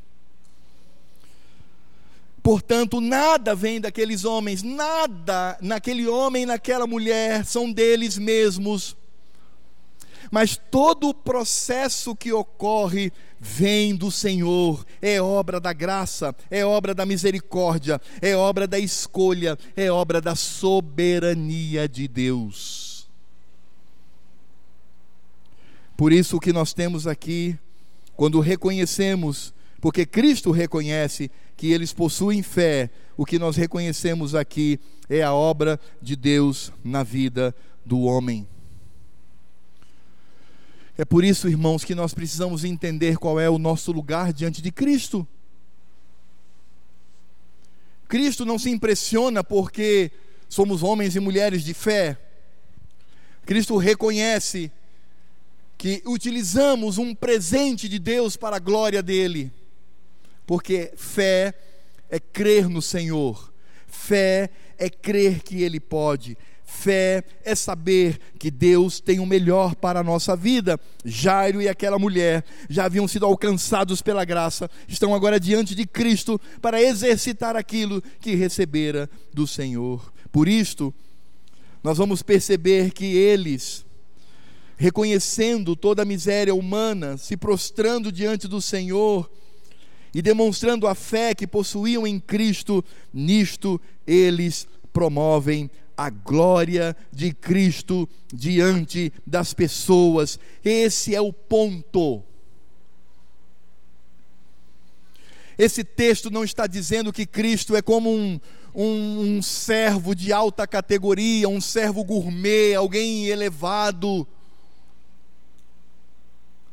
[2.48, 8.96] Portanto, nada vem daqueles homens, nada naquele homem naquela mulher são deles mesmos.
[10.30, 16.94] Mas todo o processo que ocorre vem do Senhor, é obra da graça, é obra
[16.94, 23.10] da misericórdia, é obra da escolha, é obra da soberania de Deus.
[25.98, 27.58] Por isso o que nós temos aqui,
[28.16, 34.78] quando reconhecemos, porque Cristo reconhece que eles possuem fé, o que nós reconhecemos aqui
[35.10, 37.52] é a obra de Deus na vida
[37.84, 38.46] do homem.
[40.96, 44.70] É por isso, irmãos, que nós precisamos entender qual é o nosso lugar diante de
[44.70, 45.26] Cristo.
[48.06, 50.12] Cristo não se impressiona porque
[50.48, 52.16] somos homens e mulheres de fé.
[53.44, 54.70] Cristo reconhece
[55.76, 59.52] que utilizamos um presente de Deus para a glória dele
[60.48, 61.52] porque fé
[62.08, 63.52] é crer no Senhor,
[63.86, 70.00] fé é crer que Ele pode, fé é saber que Deus tem o melhor para
[70.00, 70.80] a nossa vida.
[71.04, 76.40] Jairo e aquela mulher já haviam sido alcançados pela graça, estão agora diante de Cristo
[76.62, 80.10] para exercitar aquilo que recebera do Senhor.
[80.32, 80.94] Por isto,
[81.84, 83.84] nós vamos perceber que eles,
[84.78, 89.30] reconhecendo toda a miséria humana, se prostrando diante do Senhor,
[90.18, 98.08] e demonstrando a fé que possuíam em Cristo, nisto eles promovem a glória de Cristo
[98.26, 100.36] diante das pessoas.
[100.64, 102.20] Esse é o ponto.
[105.56, 108.40] Esse texto não está dizendo que Cristo é como um,
[108.74, 114.26] um, um servo de alta categoria, um servo gourmet, alguém elevado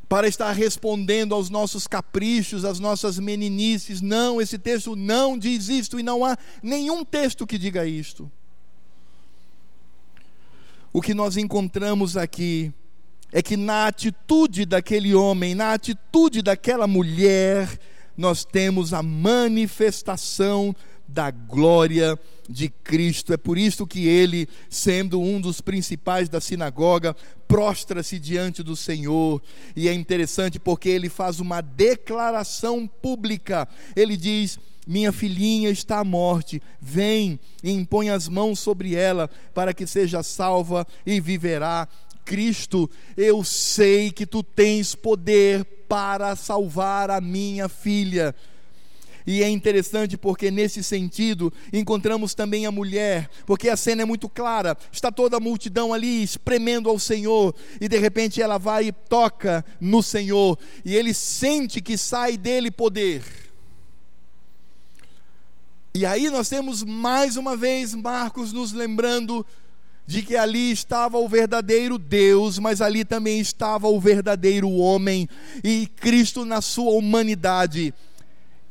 [0.07, 4.01] para estar respondendo aos nossos caprichos, às nossas meninices.
[4.01, 8.31] Não, esse texto não diz isto e não há nenhum texto que diga isto.
[10.93, 12.71] O que nós encontramos aqui
[13.31, 17.77] é que na atitude daquele homem, na atitude daquela mulher,
[18.15, 20.73] nós temos a manifestação
[21.07, 23.33] da glória de Cristo.
[23.33, 27.15] É por isso que ele, sendo um dos principais da sinagoga,
[27.47, 29.41] prostra-se diante do Senhor.
[29.75, 33.67] E é interessante porque ele faz uma declaração pública.
[33.95, 39.73] Ele diz: minha filhinha está à morte, vem e impõe as mãos sobre ela, para
[39.73, 41.87] que seja salva e viverá.
[42.23, 48.35] Cristo, eu sei que tu tens poder para salvar a minha filha.
[49.27, 54.29] E é interessante porque, nesse sentido, encontramos também a mulher, porque a cena é muito
[54.29, 58.91] clara: está toda a multidão ali espremendo ao Senhor, e de repente ela vai e
[58.91, 63.23] toca no Senhor, e ele sente que sai dele poder.
[65.95, 69.45] E aí nós temos mais uma vez Marcos nos lembrando
[70.05, 75.27] de que ali estava o verdadeiro Deus, mas ali também estava o verdadeiro homem,
[75.63, 77.91] e Cristo na sua humanidade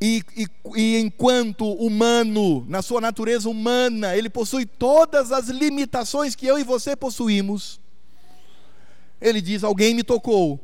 [0.05, 0.47] e, e,
[0.77, 6.63] e, enquanto humano, na sua natureza humana, ele possui todas as limitações que eu e
[6.63, 7.81] você possuímos.
[9.19, 10.61] Ele diz: Alguém me tocou,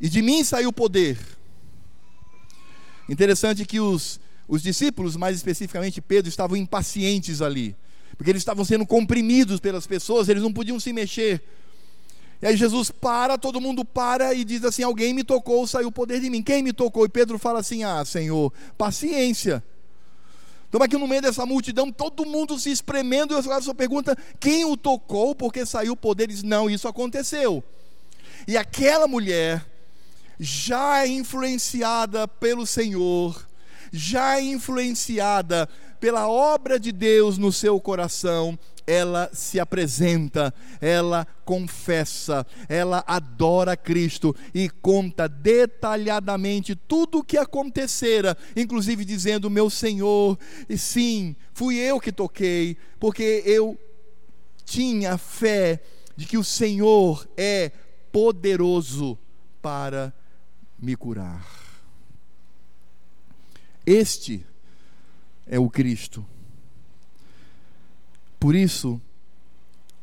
[0.00, 1.18] e de mim saiu poder.
[3.06, 4.18] Interessante que os,
[4.48, 7.76] os discípulos, mais especificamente Pedro, estavam impacientes ali,
[8.16, 11.42] porque eles estavam sendo comprimidos pelas pessoas, eles não podiam se mexer.
[12.42, 15.92] E aí Jesus para, todo mundo para e diz assim: Alguém me tocou, saiu o
[15.92, 16.42] poder de mim.
[16.42, 17.06] Quem me tocou?
[17.06, 19.62] E Pedro fala assim: Ah, Senhor, paciência.
[20.68, 24.64] Então, aqui no meio dessa multidão, todo mundo se espremendo, e o só pergunta: Quem
[24.64, 25.36] o tocou?
[25.36, 26.26] Porque saiu o poder.
[26.26, 27.62] Diz: Não, isso aconteceu.
[28.48, 29.64] E aquela mulher,
[30.40, 33.46] já influenciada pelo Senhor,
[33.92, 35.68] já influenciada
[36.02, 44.34] pela obra de Deus no seu coração, ela se apresenta, ela confessa, ela adora Cristo
[44.52, 50.36] e conta detalhadamente tudo o que acontecera, inclusive dizendo: Meu Senhor,
[50.68, 53.78] e sim, fui eu que toquei, porque eu
[54.64, 55.80] tinha fé
[56.16, 57.70] de que o Senhor é
[58.10, 59.16] poderoso
[59.62, 60.12] para
[60.80, 61.46] me curar.
[63.86, 64.44] Este
[65.46, 66.24] é o Cristo
[68.42, 69.00] por isso,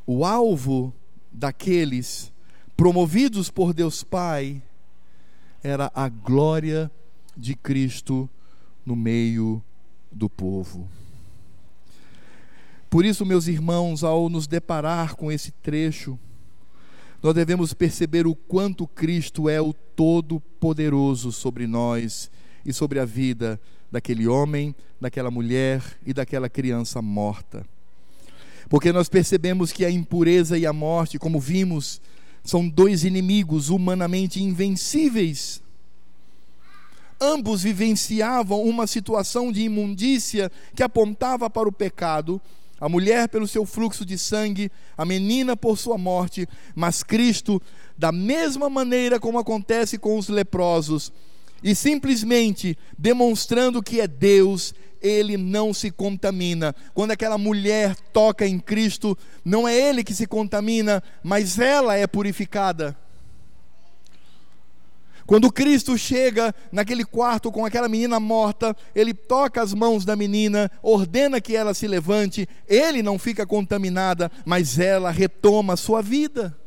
[0.07, 0.93] o alvo
[1.29, 2.31] daqueles
[2.77, 4.63] promovidos por Deus Pai
[5.61, 6.89] era a glória
[7.35, 8.29] de Cristo
[8.85, 9.61] no meio
[10.09, 10.87] do povo.
[12.89, 16.17] Por isso, meus irmãos, ao nos deparar com esse trecho,
[17.21, 22.31] nós devemos perceber o quanto Cristo é o Todo-Poderoso sobre nós
[22.65, 23.59] e sobre a vida
[23.91, 27.65] daquele homem, daquela mulher e daquela criança morta.
[28.69, 31.99] Porque nós percebemos que a impureza e a morte, como vimos,
[32.43, 35.61] são dois inimigos humanamente invencíveis.
[37.19, 42.39] Ambos vivenciavam uma situação de imundícia que apontava para o pecado,
[42.79, 47.61] a mulher pelo seu fluxo de sangue, a menina por sua morte, mas Cristo,
[47.97, 51.11] da mesma maneira como acontece com os leprosos,
[51.64, 56.76] e simplesmente demonstrando que é Deus, ele não se contamina.
[56.93, 62.05] Quando aquela mulher toca em Cristo, não é ele que se contamina, mas ela é
[62.05, 62.97] purificada.
[65.30, 70.72] Quando Cristo chega naquele quarto com aquela menina morta, ele toca as mãos da menina,
[70.82, 76.57] ordena que ela se levante, ele não fica contaminada, mas ela retoma a sua vida.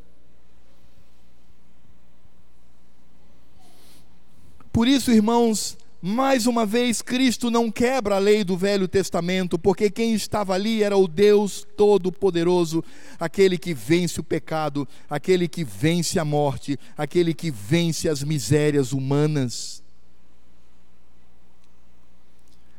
[4.72, 9.90] Por isso, irmãos, mais uma vez, Cristo não quebra a lei do Velho Testamento, porque
[9.90, 12.82] quem estava ali era o Deus Todo-Poderoso,
[13.20, 18.92] aquele que vence o pecado, aquele que vence a morte, aquele que vence as misérias
[18.92, 19.82] humanas.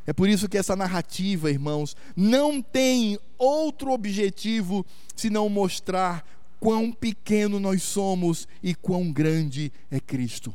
[0.06, 4.84] É por isso que essa narrativa, irmãos, não tem outro objetivo
[5.16, 6.28] senão mostrar
[6.60, 10.54] quão pequeno nós somos e quão grande é Cristo.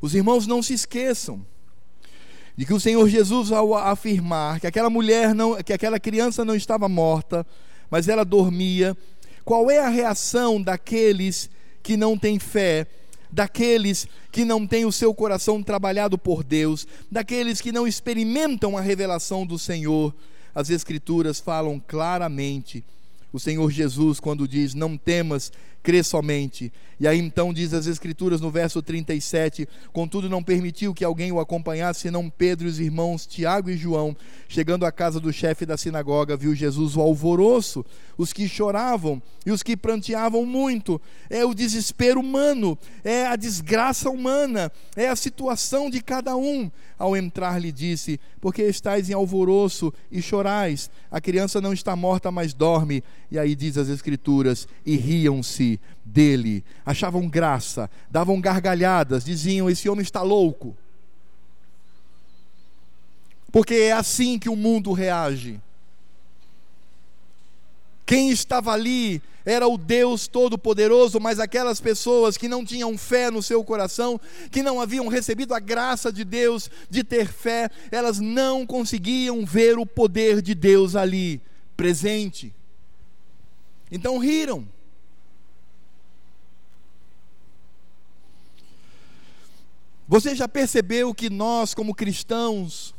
[0.00, 1.44] Os irmãos não se esqueçam
[2.56, 6.56] de que o Senhor Jesus, ao afirmar que aquela mulher não, que aquela criança não
[6.56, 7.46] estava morta,
[7.88, 8.96] mas ela dormia,
[9.44, 11.48] qual é a reação daqueles
[11.82, 12.86] que não têm fé,
[13.30, 18.80] daqueles que não têm o seu coração trabalhado por Deus, daqueles que não experimentam a
[18.80, 20.14] revelação do Senhor?
[20.54, 22.84] As Escrituras falam claramente.
[23.32, 25.52] O Senhor Jesus, quando diz: Não temas,
[25.82, 26.72] crê somente.
[27.00, 31.38] E aí então diz as Escrituras no verso 37: Contudo, não permitiu que alguém o
[31.38, 34.16] acompanhasse, senão Pedro e os irmãos Tiago e João.
[34.48, 37.84] Chegando à casa do chefe da sinagoga, viu Jesus o alvoroço,
[38.16, 41.00] os que choravam e os que pranteavam muito.
[41.30, 46.70] É o desespero humano, é a desgraça humana, é a situação de cada um.
[46.98, 50.90] Ao entrar, lhe disse: Porque estáis em alvoroço e chorais?
[51.10, 53.04] A criança não está morta, mas dorme.
[53.30, 55.67] E aí diz as Escrituras: E riam-se
[56.04, 60.76] dele, achavam graça, davam gargalhadas, diziam: Esse homem está louco.
[63.50, 65.60] Porque é assim que o mundo reage.
[68.06, 73.42] Quem estava ali era o Deus Todo-Poderoso, mas aquelas pessoas que não tinham fé no
[73.42, 78.66] seu coração, que não haviam recebido a graça de Deus de ter fé, elas não
[78.66, 81.40] conseguiam ver o poder de Deus ali
[81.76, 82.54] presente.
[83.90, 84.68] Então riram.
[90.08, 92.94] Você já percebeu que nós, como cristãos,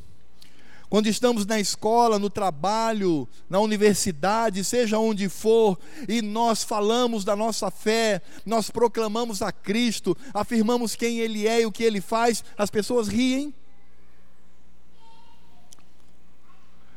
[0.88, 7.36] quando estamos na escola, no trabalho, na universidade, seja onde for, e nós falamos da
[7.36, 12.43] nossa fé, nós proclamamos a Cristo, afirmamos quem Ele é e o que Ele faz,
[12.55, 13.51] as pessoas riem.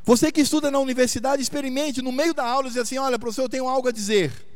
[0.05, 3.49] Você que estuda na universidade, experimente no meio da aula dizer assim: olha, professor, eu
[3.49, 4.52] tenho algo a dizer.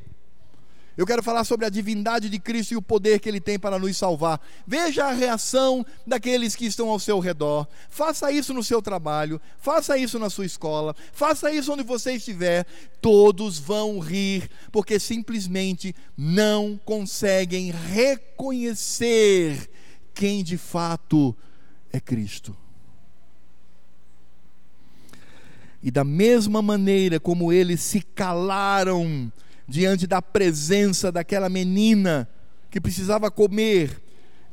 [0.96, 3.78] Eu quero falar sobre a divindade de Cristo e o poder que Ele tem para
[3.78, 4.40] nos salvar.
[4.66, 7.68] Veja a reação daqueles que estão ao seu redor.
[7.90, 12.66] Faça isso no seu trabalho, faça isso na sua escola, faça isso onde você estiver.
[13.02, 19.68] Todos vão rir, porque simplesmente não conseguem reconhecer
[20.14, 21.36] quem de fato
[21.92, 22.56] é Cristo.
[25.82, 29.30] E da mesma maneira como eles se calaram
[29.66, 32.28] diante da presença daquela menina
[32.70, 34.02] que precisava comer,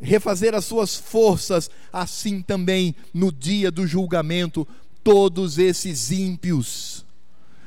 [0.01, 4.67] refazer as suas forças, assim também no dia do julgamento,
[5.03, 7.05] todos esses ímpios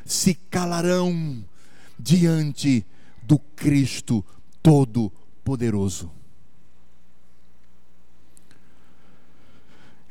[0.05, 1.45] se calarão
[1.99, 2.85] diante
[3.23, 4.25] do Cristo
[4.63, 6.11] Todo-Poderoso.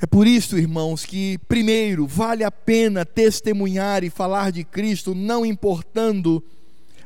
[0.01, 5.45] É por isso, irmãos, que, primeiro, vale a pena testemunhar e falar de Cristo, não
[5.45, 6.43] importando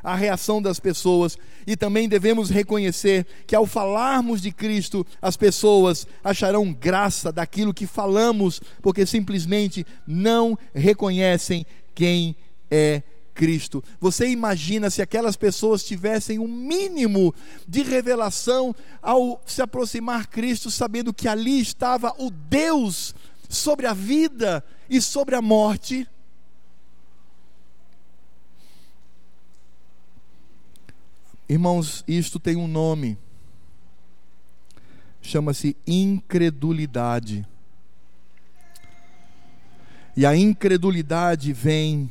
[0.02, 6.06] a reação das pessoas e também devemos reconhecer que ao falarmos de Cristo, as pessoas
[6.22, 12.34] acharão graça daquilo que falamos, porque simplesmente não reconhecem quem
[12.70, 13.02] é
[13.34, 13.82] Cristo.
[13.98, 17.34] Você imagina se aquelas pessoas tivessem um mínimo
[17.66, 23.14] de revelação ao se aproximar Cristo, sabendo que ali estava o Deus
[23.48, 26.06] sobre a vida e sobre a morte?
[31.50, 33.18] Irmãos, isto tem um nome.
[35.20, 37.44] Chama-se incredulidade.
[40.16, 42.08] E a incredulidade vem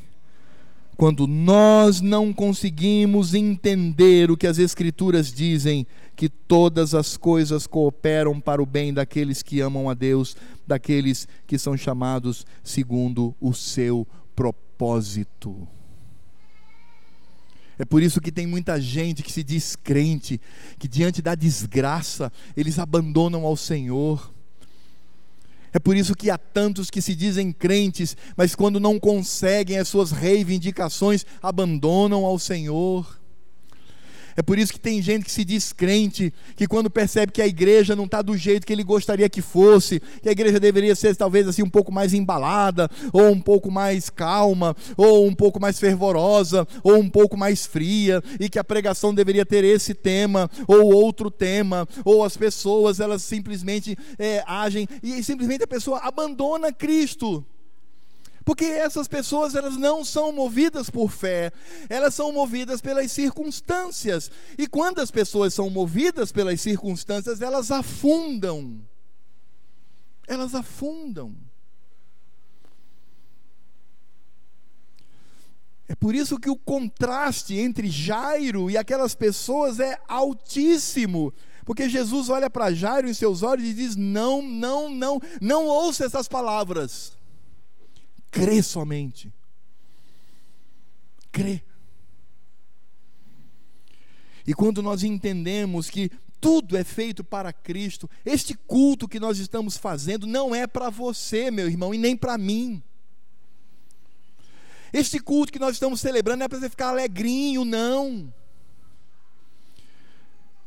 [0.97, 5.87] quando nós não conseguimos entender o que as Escrituras dizem,
[6.17, 10.35] que todas as coisas cooperam para o bem daqueles que amam a Deus,
[10.67, 15.65] daqueles que são chamados segundo o seu propósito.
[17.79, 20.39] É por isso que tem muita gente que se diz crente,
[20.77, 24.33] que diante da desgraça eles abandonam ao Senhor.
[25.71, 29.87] É por isso que há tantos que se dizem crentes, mas quando não conseguem as
[29.87, 33.18] suas reivindicações, abandonam ao Senhor.
[34.35, 37.47] É por isso que tem gente que se diz crente, que quando percebe que a
[37.47, 41.15] igreja não está do jeito que ele gostaria que fosse, que a igreja deveria ser
[41.15, 45.79] talvez assim um pouco mais embalada, ou um pouco mais calma, ou um pouco mais
[45.79, 50.93] fervorosa, ou um pouco mais fria, e que a pregação deveria ter esse tema, ou
[50.93, 57.45] outro tema, ou as pessoas elas simplesmente é, agem, e simplesmente a pessoa abandona Cristo.
[58.49, 61.53] Porque essas pessoas elas não são movidas por fé,
[61.87, 64.31] elas são movidas pelas circunstâncias.
[64.57, 68.81] E quando as pessoas são movidas pelas circunstâncias, elas afundam.
[70.27, 71.35] Elas afundam.
[75.87, 81.31] É por isso que o contraste entre Jairo e aquelas pessoas é altíssimo.
[81.63, 86.03] Porque Jesus olha para Jairo em seus olhos e diz: Não, não, não, não ouça
[86.03, 87.18] essas palavras
[88.31, 89.31] crê somente.
[91.31, 91.61] Crê.
[94.45, 96.09] E quando nós entendemos que
[96.41, 101.51] tudo é feito para Cristo, este culto que nós estamos fazendo não é para você,
[101.51, 102.81] meu irmão, e nem para mim.
[104.91, 108.33] Este culto que nós estamos celebrando não é para você ficar alegrinho, não.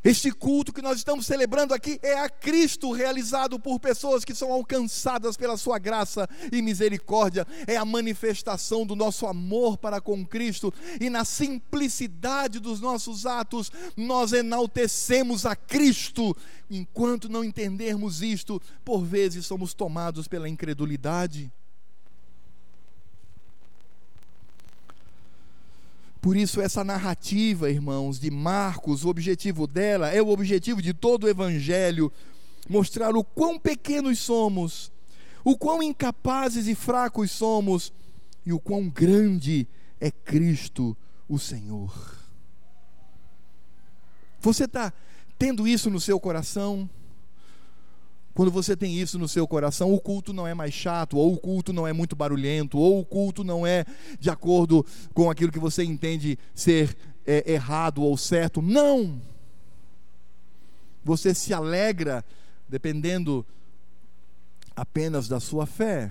[0.04, 4.50] Este culto que nós estamos celebrando aqui é a Cristo realizado por pessoas que são
[4.50, 7.46] alcançadas pela Sua graça e misericórdia.
[7.68, 13.70] É a manifestação do nosso amor para com Cristo e na simplicidade dos nossos atos
[13.96, 16.36] nós enaltecemos a Cristo.
[16.68, 21.52] Enquanto não entendermos isto, por vezes somos tomados pela incredulidade.
[26.22, 31.24] Por isso, essa narrativa, irmãos, de Marcos, o objetivo dela é o objetivo de todo
[31.24, 32.12] o Evangelho
[32.68, 34.92] mostrar o quão pequenos somos,
[35.44, 37.92] o quão incapazes e fracos somos
[38.46, 39.66] e o quão grande
[40.00, 40.96] é Cristo,
[41.28, 41.92] o Senhor.
[44.40, 44.92] Você está
[45.36, 46.88] tendo isso no seu coração?
[48.34, 51.38] Quando você tem isso no seu coração, o culto não é mais chato, ou o
[51.38, 53.84] culto não é muito barulhento, ou o culto não é
[54.18, 58.62] de acordo com aquilo que você entende ser é, errado ou certo.
[58.62, 59.20] Não!
[61.04, 62.24] Você se alegra
[62.68, 63.44] dependendo
[64.74, 66.10] apenas da sua fé.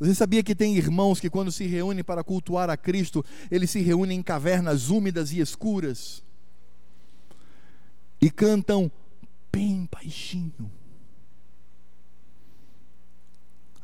[0.00, 3.80] Você sabia que tem irmãos que, quando se reúnem para cultuar a Cristo, eles se
[3.80, 6.24] reúnem em cavernas úmidas e escuras
[8.20, 8.90] e cantam
[9.52, 10.72] bem baixinho.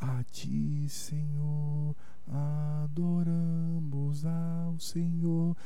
[0.01, 1.95] A ti, Senhor,
[2.85, 5.57] adoramos ao Senhor.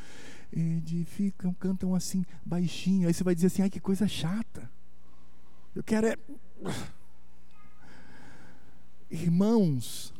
[0.53, 3.07] Edificam, cantam assim, baixinho.
[3.07, 4.71] Aí você vai dizer assim: ai, que coisa chata.
[5.75, 6.17] Eu quero é.
[9.11, 10.13] Irmãos,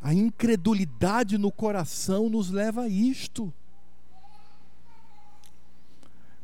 [0.00, 3.52] a incredulidade no coração nos leva a isto.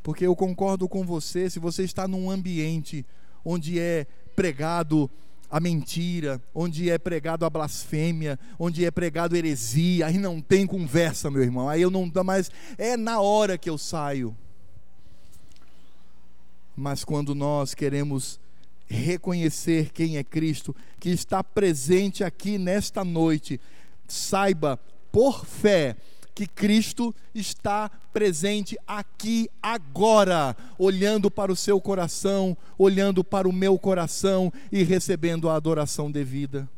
[0.05, 3.07] Porque eu concordo com você, se você está num ambiente
[3.42, 5.11] onde é pregado
[5.50, 11.30] a mentira, onde é pregado a blasfêmia, onde é pregado heresia, aí não tem conversa,
[11.30, 11.70] meu irmão.
[11.70, 14.36] Aí eu não dá mais, é na hora que eu saio.
[16.76, 18.38] Mas quando nós queremos
[18.86, 23.59] reconhecer quem é Cristo, que está presente aqui nesta noite,
[24.07, 24.78] saiba
[25.11, 25.96] por fé
[26.35, 33.78] que Cristo está presente aqui agora, olhando para o seu coração, olhando para o meu
[33.78, 36.68] coração e recebendo a adoração devida.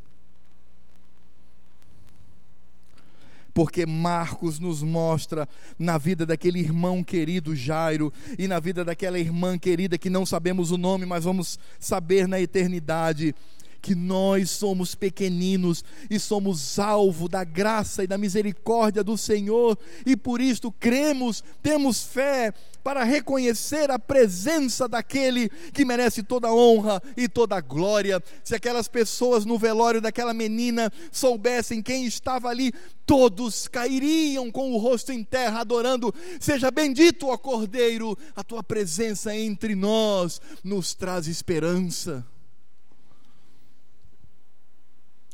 [3.56, 5.48] porque Marcos nos mostra
[5.78, 10.70] na vida daquele irmão querido Jairo e na vida daquela irmã querida que não sabemos
[10.72, 13.34] o nome, mas vamos saber na eternidade
[13.80, 20.16] que nós somos pequeninos e somos alvo da graça e da misericórdia do Senhor, e
[20.16, 22.52] por isto cremos, temos fé
[22.86, 28.22] para reconhecer a presença daquele que merece toda honra e toda glória.
[28.44, 32.72] Se aquelas pessoas no velório daquela menina soubessem quem estava ali,
[33.04, 39.34] todos cairiam com o rosto em terra, adorando: Seja bendito, ó Cordeiro, a tua presença
[39.34, 42.24] entre nós nos traz esperança.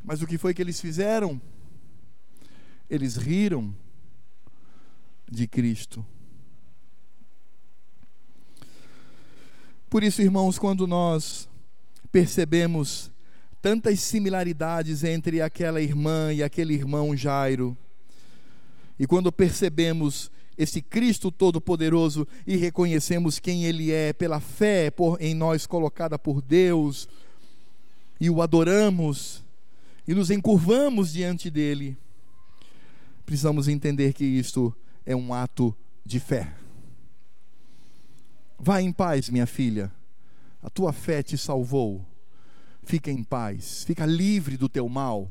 [0.05, 1.41] Mas o que foi que eles fizeram?
[2.91, 3.75] Eles riram
[5.31, 6.05] de Cristo.
[9.89, 11.49] Por isso, irmãos, quando nós
[12.11, 13.11] percebemos
[13.61, 17.77] tantas similaridades entre aquela irmã e aquele irmão Jairo,
[18.99, 25.35] e quando percebemos esse Cristo Todo-Poderoso e reconhecemos quem Ele é pela fé por, em
[25.35, 27.09] nós colocada por Deus,
[28.21, 29.45] e o adoramos,
[30.07, 31.97] e nos encurvamos diante dele,
[33.25, 34.75] precisamos entender que isto
[35.07, 36.55] é um ato de fé.
[38.59, 39.93] Vá em paz, minha filha,
[40.63, 42.05] a tua fé te salvou.
[42.85, 45.31] Fica em paz, fica livre do teu mal.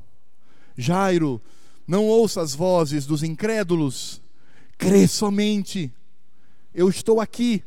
[0.77, 1.41] Jairo,
[1.85, 4.21] não ouça as vozes dos incrédulos,
[4.77, 5.93] crê somente.
[6.73, 7.63] Eu estou aqui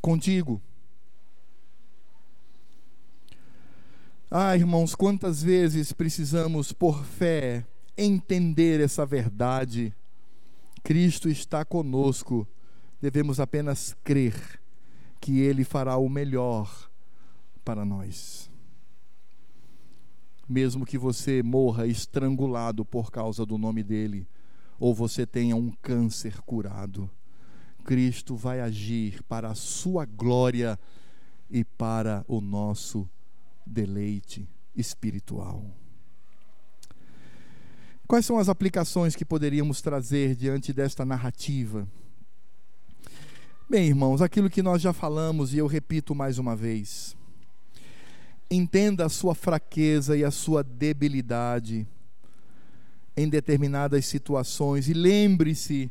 [0.00, 0.60] contigo.
[4.28, 7.64] Ah, irmãos, quantas vezes precisamos, por fé,
[7.96, 9.94] entender essa verdade.
[10.82, 12.46] Cristo está conosco,
[13.00, 14.60] devemos apenas crer
[15.20, 16.90] que Ele fará o melhor
[17.64, 18.50] para nós.
[20.48, 24.26] Mesmo que você morra estrangulado por causa do nome dEle,
[24.76, 27.08] ou você tenha um câncer curado,
[27.84, 30.76] Cristo vai agir para a sua glória
[31.48, 33.08] e para o nosso
[33.66, 35.64] deleite espiritual.
[38.06, 41.88] Quais são as aplicações que poderíamos trazer diante desta narrativa?
[43.68, 47.16] Bem, irmãos, aquilo que nós já falamos e eu repito mais uma vez.
[48.48, 51.84] Entenda a sua fraqueza e a sua debilidade
[53.16, 55.90] em determinadas situações e lembre-se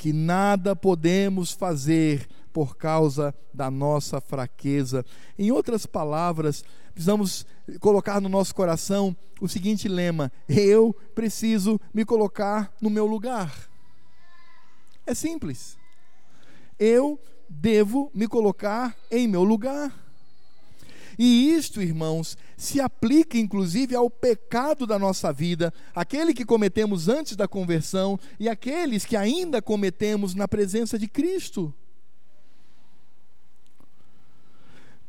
[0.00, 5.04] que nada podemos fazer por causa da nossa fraqueza.
[5.38, 7.44] Em outras palavras, precisamos
[7.80, 13.52] colocar no nosso coração o seguinte lema: eu preciso me colocar no meu lugar.
[15.06, 15.76] É simples.
[16.78, 19.92] Eu devo me colocar em meu lugar.
[21.22, 27.36] E isto, irmãos, se aplica inclusive ao pecado da nossa vida, aquele que cometemos antes
[27.36, 31.74] da conversão e aqueles que ainda cometemos na presença de Cristo.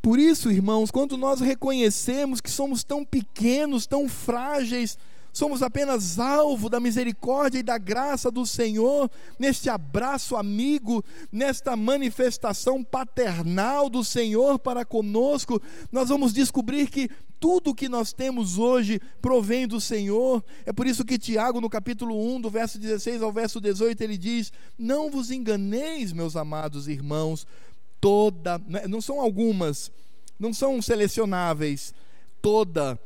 [0.01, 4.97] Por isso, irmãos, quando nós reconhecemos que somos tão pequenos, tão frágeis,
[5.31, 9.09] somos apenas alvo da misericórdia e da graça do Senhor,
[9.39, 15.61] neste abraço amigo, nesta manifestação paternal do Senhor para conosco,
[15.91, 17.09] nós vamos descobrir que
[17.39, 20.43] tudo o que nós temos hoje provém do Senhor.
[20.63, 24.15] É por isso que Tiago, no capítulo 1, do verso 16 ao verso 18, ele
[24.15, 27.47] diz: Não vos enganeis, meus amados irmãos,
[27.99, 29.91] toda, não são algumas,
[30.39, 31.95] não são selecionáveis,
[32.43, 32.99] toda,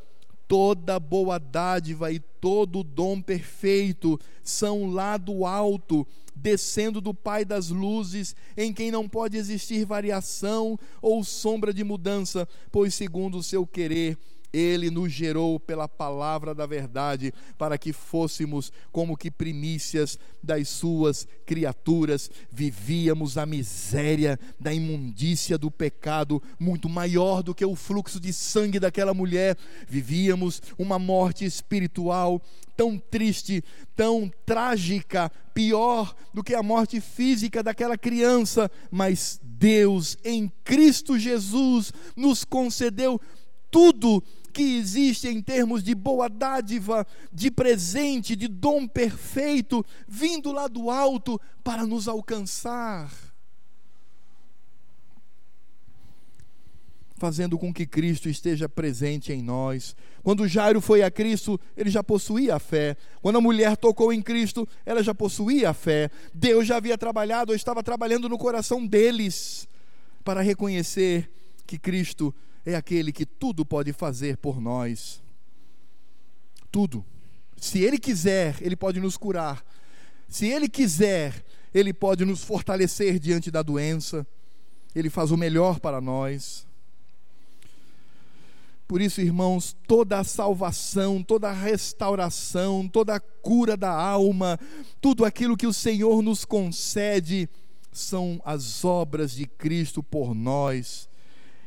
[0.48, 7.70] toda boa dádiva e todo dom perfeito são lá do alto, descendo do Pai das
[7.70, 13.66] luzes, em quem não pode existir variação ou sombra de mudança, pois segundo o seu
[13.66, 14.18] querer
[14.52, 21.28] ele nos gerou pela palavra da verdade, para que fôssemos como que primícias das suas
[21.46, 22.30] criaturas.
[22.52, 28.80] Vivíamos a miséria da imundícia do pecado, muito maior do que o fluxo de sangue
[28.80, 29.58] daquela mulher.
[29.88, 32.42] Vivíamos uma morte espiritual
[32.76, 33.64] tão triste,
[33.96, 41.94] tão trágica, pior do que a morte física daquela criança, mas Deus em Cristo Jesus
[42.16, 43.20] nos concedeu
[43.76, 44.24] tudo
[44.54, 50.90] que existe em termos de boa dádiva, de presente, de dom perfeito, vindo lá do
[50.90, 53.12] alto para nos alcançar.
[57.18, 59.94] Fazendo com que Cristo esteja presente em nós.
[60.24, 62.96] Quando Jairo foi a Cristo, ele já possuía a fé.
[63.22, 66.10] Quando a mulher tocou em Cristo, ela já possuía a fé.
[66.34, 69.68] Deus já havia trabalhado, ou estava trabalhando no coração deles,
[70.24, 71.30] para reconhecer
[71.68, 72.34] que Cristo
[72.66, 75.22] é aquele que tudo pode fazer por nós.
[76.72, 77.06] Tudo.
[77.58, 79.64] Se Ele quiser, Ele pode nos curar.
[80.28, 84.26] Se Ele quiser, Ele pode nos fortalecer diante da doença.
[84.96, 86.66] Ele faz o melhor para nós.
[88.88, 94.60] Por isso, irmãos, toda a salvação, toda a restauração, toda a cura da alma,
[95.02, 97.50] tudo aquilo que o Senhor nos concede,
[97.92, 101.08] são as obras de Cristo por nós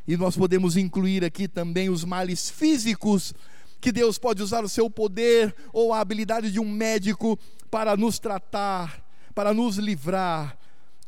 [0.09, 3.35] e nós podemos incluir aqui também os males físicos,
[3.79, 7.39] que Deus pode usar o seu poder ou a habilidade de um médico
[7.71, 9.05] para nos tratar,
[9.35, 10.59] para nos livrar.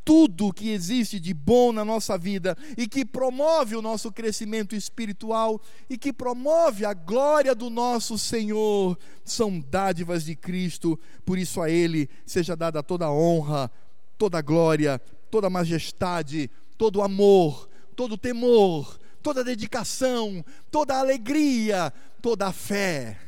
[0.05, 5.59] Tudo que existe de bom na nossa vida e que promove o nosso crescimento espiritual
[5.89, 11.71] e que promove a glória do nosso Senhor são dádivas de Cristo, por isso a
[11.71, 13.71] Ele seja dada toda a honra,
[14.19, 17.70] toda a glória, toda a majestade, todo o amor,
[18.01, 21.93] todo temor, toda dedicação, toda alegria,
[22.23, 23.21] toda a fé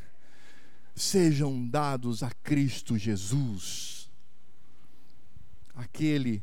[0.94, 4.10] sejam dados a Cristo Jesus,
[5.74, 6.42] aquele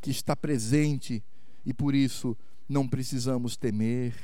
[0.00, 1.22] que está presente
[1.66, 2.34] e por isso
[2.66, 4.14] não precisamos temer.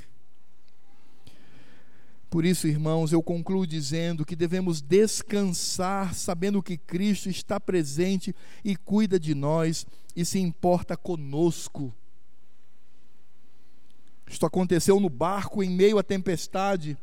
[2.30, 8.34] Por isso, irmãos, eu concluo dizendo que devemos descansar sabendo que Cristo está presente
[8.64, 9.84] e cuida de nós
[10.16, 11.94] e se importa conosco.
[14.32, 16.96] Isto aconteceu no barco em meio à tempestade.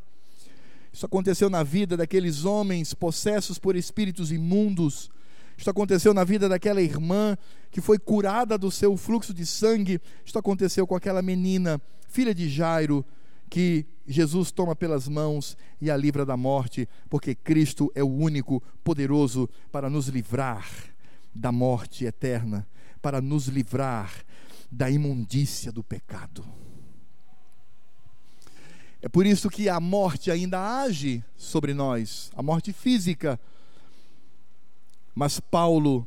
[0.92, 5.12] Isso aconteceu na vida daqueles homens possessos por espíritos imundos.
[5.56, 7.38] Isto aconteceu na vida daquela irmã
[7.70, 10.02] que foi curada do seu fluxo de sangue.
[10.26, 13.06] Isto aconteceu com aquela menina, filha de Jairo,
[13.48, 18.60] que Jesus toma pelas mãos e a livra da morte, porque Cristo é o único
[18.84, 20.68] poderoso para nos livrar
[21.34, 22.68] da morte eterna,
[23.04, 24.12] para nos livrar
[24.72, 26.44] da imundícia do pecado.
[29.02, 33.40] É por isso que a morte ainda age sobre nós, a morte física.
[35.16, 36.06] Mas Paulo,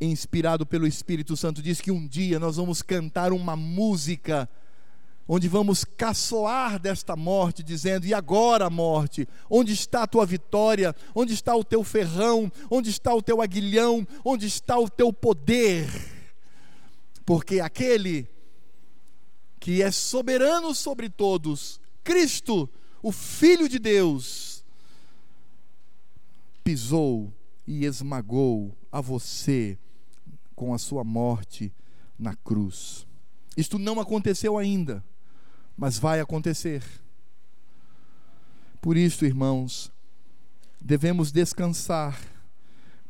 [0.00, 4.48] inspirado pelo Espírito Santo, diz que um dia nós vamos cantar uma música
[5.28, 9.28] onde vamos caçoar desta morte, dizendo: E agora, morte?
[9.50, 10.94] Onde está a tua vitória?
[11.14, 12.50] Onde está o teu ferrão?
[12.70, 14.06] Onde está o teu aguilhão?
[14.24, 15.86] Onde está o teu poder?
[17.26, 18.26] Porque aquele
[19.60, 21.78] que é soberano sobre todos,
[22.08, 22.66] Cristo,
[23.02, 24.64] o Filho de Deus,
[26.64, 27.30] pisou
[27.66, 29.78] e esmagou a você
[30.54, 31.70] com a sua morte
[32.18, 33.06] na cruz.
[33.58, 35.04] Isto não aconteceu ainda,
[35.76, 36.82] mas vai acontecer.
[38.80, 39.92] Por isso, irmãos,
[40.80, 42.18] devemos descansar,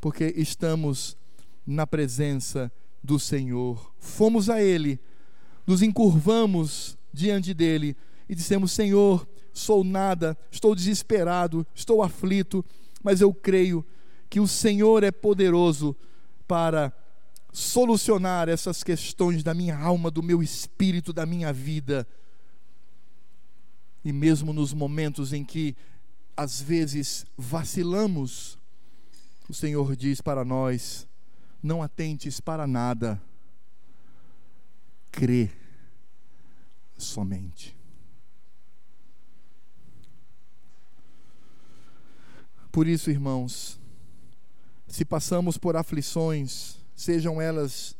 [0.01, 1.17] porque estamos
[1.65, 2.69] na presença
[3.01, 3.95] do Senhor.
[4.01, 4.99] Fomos a Ele,
[5.65, 7.97] nos encurvamos diante dele
[8.29, 12.65] e dissemos: Senhor, sou nada, estou desesperado, estou aflito,
[13.03, 13.85] mas eu creio
[14.29, 15.97] que o Senhor é poderoso
[16.47, 16.93] para
[17.53, 22.07] solucionar essas questões da minha alma, do meu espírito, da minha vida.
[24.05, 25.77] E mesmo nos momentos em que
[26.37, 28.59] às vezes vacilamos,
[29.49, 31.07] o Senhor diz para nós:
[31.63, 33.21] não atentes para nada,
[35.11, 35.51] crê
[36.97, 37.78] somente.
[42.71, 43.81] Por isso, irmãos,
[44.87, 47.97] se passamos por aflições, sejam elas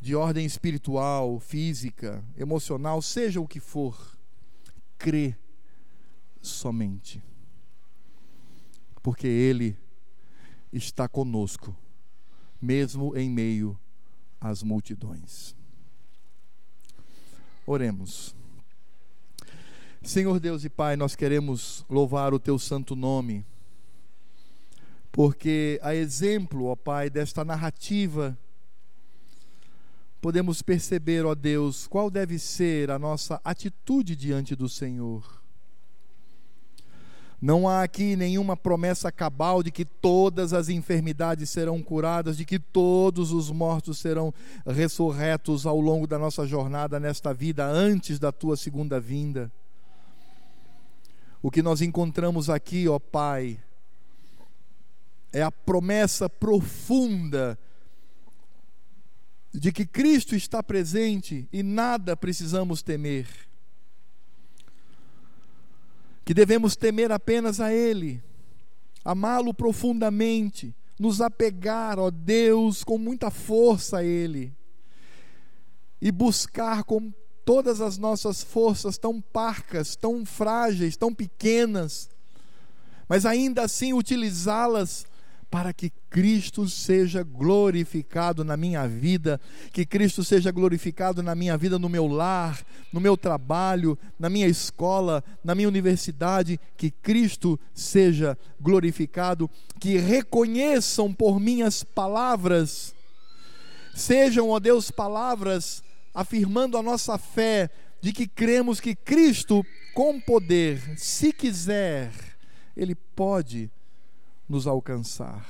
[0.00, 4.18] de ordem espiritual, física, emocional, seja o que for,
[4.98, 5.36] crê
[6.40, 7.22] somente.
[9.02, 9.76] Porque Ele
[10.72, 11.76] está conosco,
[12.60, 13.78] mesmo em meio
[14.40, 15.56] às multidões.
[17.66, 18.36] Oremos.
[20.02, 23.44] Senhor Deus e Pai, nós queremos louvar o Teu santo nome
[25.14, 28.36] porque a exemplo, ó Pai, desta narrativa,
[30.20, 35.40] podemos perceber, ó Deus, qual deve ser a nossa atitude diante do Senhor.
[37.40, 42.58] Não há aqui nenhuma promessa cabal de que todas as enfermidades serão curadas, de que
[42.58, 44.34] todos os mortos serão
[44.66, 49.52] ressurretos ao longo da nossa jornada nesta vida, antes da tua segunda vinda.
[51.40, 53.60] O que nós encontramos aqui, ó Pai,
[55.34, 57.58] é a promessa profunda
[59.52, 63.26] de que Cristo está presente e nada precisamos temer.
[66.24, 68.22] Que devemos temer apenas a Ele,
[69.04, 74.54] amá-lo profundamente, nos apegar, ó Deus, com muita força a Ele
[76.00, 77.12] e buscar com
[77.44, 82.08] todas as nossas forças tão parcas, tão frágeis, tão pequenas,
[83.08, 85.12] mas ainda assim utilizá-las
[85.54, 89.40] para que Cristo seja glorificado na minha vida,
[89.72, 92.60] que Cristo seja glorificado na minha vida, no meu lar,
[92.92, 99.48] no meu trabalho, na minha escola, na minha universidade, que Cristo seja glorificado,
[99.78, 102.92] que reconheçam por minhas palavras,
[103.94, 110.98] sejam, ó Deus, palavras afirmando a nossa fé de que cremos que Cristo, com poder,
[110.98, 112.10] se quiser,
[112.76, 113.70] Ele pode
[114.48, 115.46] nos alcançar.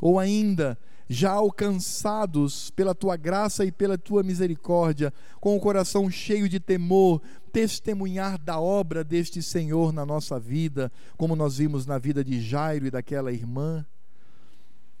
[0.00, 0.78] Ou ainda,
[1.08, 7.22] já alcançados pela tua graça e pela tua misericórdia, com o coração cheio de temor,
[7.52, 12.86] testemunhar da obra deste Senhor na nossa vida, como nós vimos na vida de Jairo
[12.86, 13.86] e daquela irmã.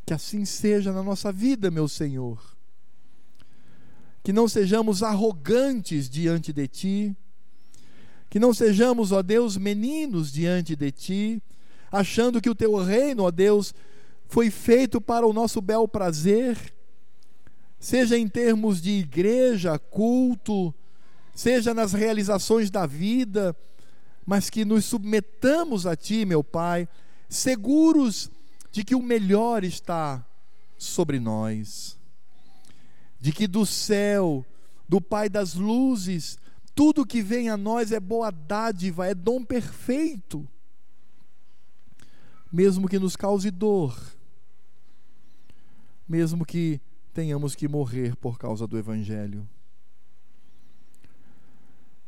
[0.04, 2.56] Que assim seja na nossa vida, meu Senhor.
[4.22, 7.16] Que não sejamos arrogantes diante de ti,
[8.30, 11.42] que não sejamos, ó Deus, meninos diante de ti,
[11.90, 13.74] achando que o teu reino, ó Deus,
[14.28, 16.58] foi feito para o nosso bel prazer,
[17.78, 20.74] seja em termos de igreja, culto,
[21.34, 23.56] seja nas realizações da vida,
[24.24, 26.88] mas que nos submetamos a Ti, meu Pai,
[27.28, 28.30] seguros
[28.72, 30.26] de que o melhor está
[30.76, 31.98] sobre nós,
[33.20, 34.44] de que do céu,
[34.88, 36.38] do Pai das luzes,
[36.74, 40.46] tudo que vem a nós é boa dádiva, é dom perfeito
[42.52, 43.98] mesmo que nos cause dor,
[46.08, 46.80] mesmo que
[47.12, 49.48] tenhamos que morrer por causa do Evangelho.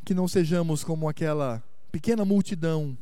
[0.04, 2.96] Que não sejamos como aquela pequena multidão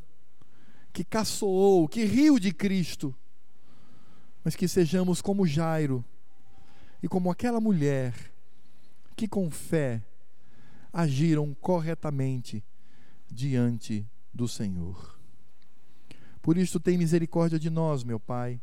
[0.93, 3.15] que caçoou, que riu de Cristo,
[4.43, 6.05] mas que sejamos como Jairo
[7.03, 8.15] e como aquela mulher
[9.15, 10.03] que com fé
[10.93, 12.65] agiram corretamente
[13.29, 15.16] diante do Senhor.
[16.47, 18.61] Por isso, tem misericórdia de nós, meu Pai,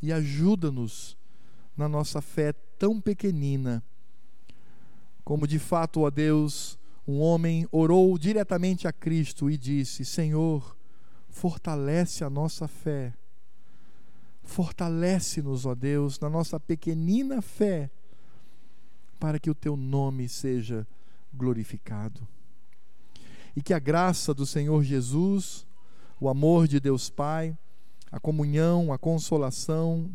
[0.00, 1.18] e ajuda-nos
[1.76, 3.84] na nossa fé tão pequenina.
[5.22, 10.74] Como de fato, ó Deus, um homem orou diretamente a Cristo e disse: Senhor,
[11.28, 13.12] fortalece a nossa fé.
[14.42, 17.90] Fortalece-nos, ó Deus, na nossa pequenina fé,
[19.20, 20.86] para que o teu nome seja
[21.34, 22.26] glorificado.
[23.54, 25.66] E que a graça do Senhor Jesus,
[26.20, 27.56] o amor de Deus Pai,
[28.10, 30.10] a comunhão, a consolação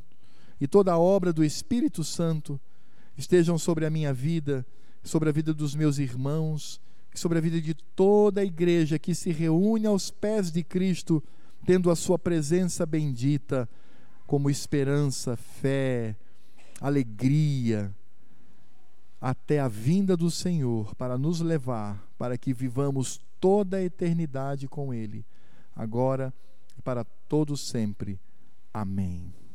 [0.60, 2.60] e toda a obra do Espírito Santo
[3.18, 4.66] estejam sobre a minha vida,
[5.04, 6.82] sobre a vida dos meus irmãos,
[7.14, 11.24] sobre a vida de toda a igreja que se reúne aos pés de Cristo,
[11.66, 13.68] tendo a sua presença bendita
[14.26, 16.16] como esperança, fé,
[16.80, 17.94] alegria,
[19.20, 24.94] até a vinda do Senhor para nos levar, para que vivamos toda a eternidade com
[24.94, 25.26] Ele,
[25.80, 26.34] agora
[26.78, 28.20] e para todo sempre.
[28.74, 29.39] Amém.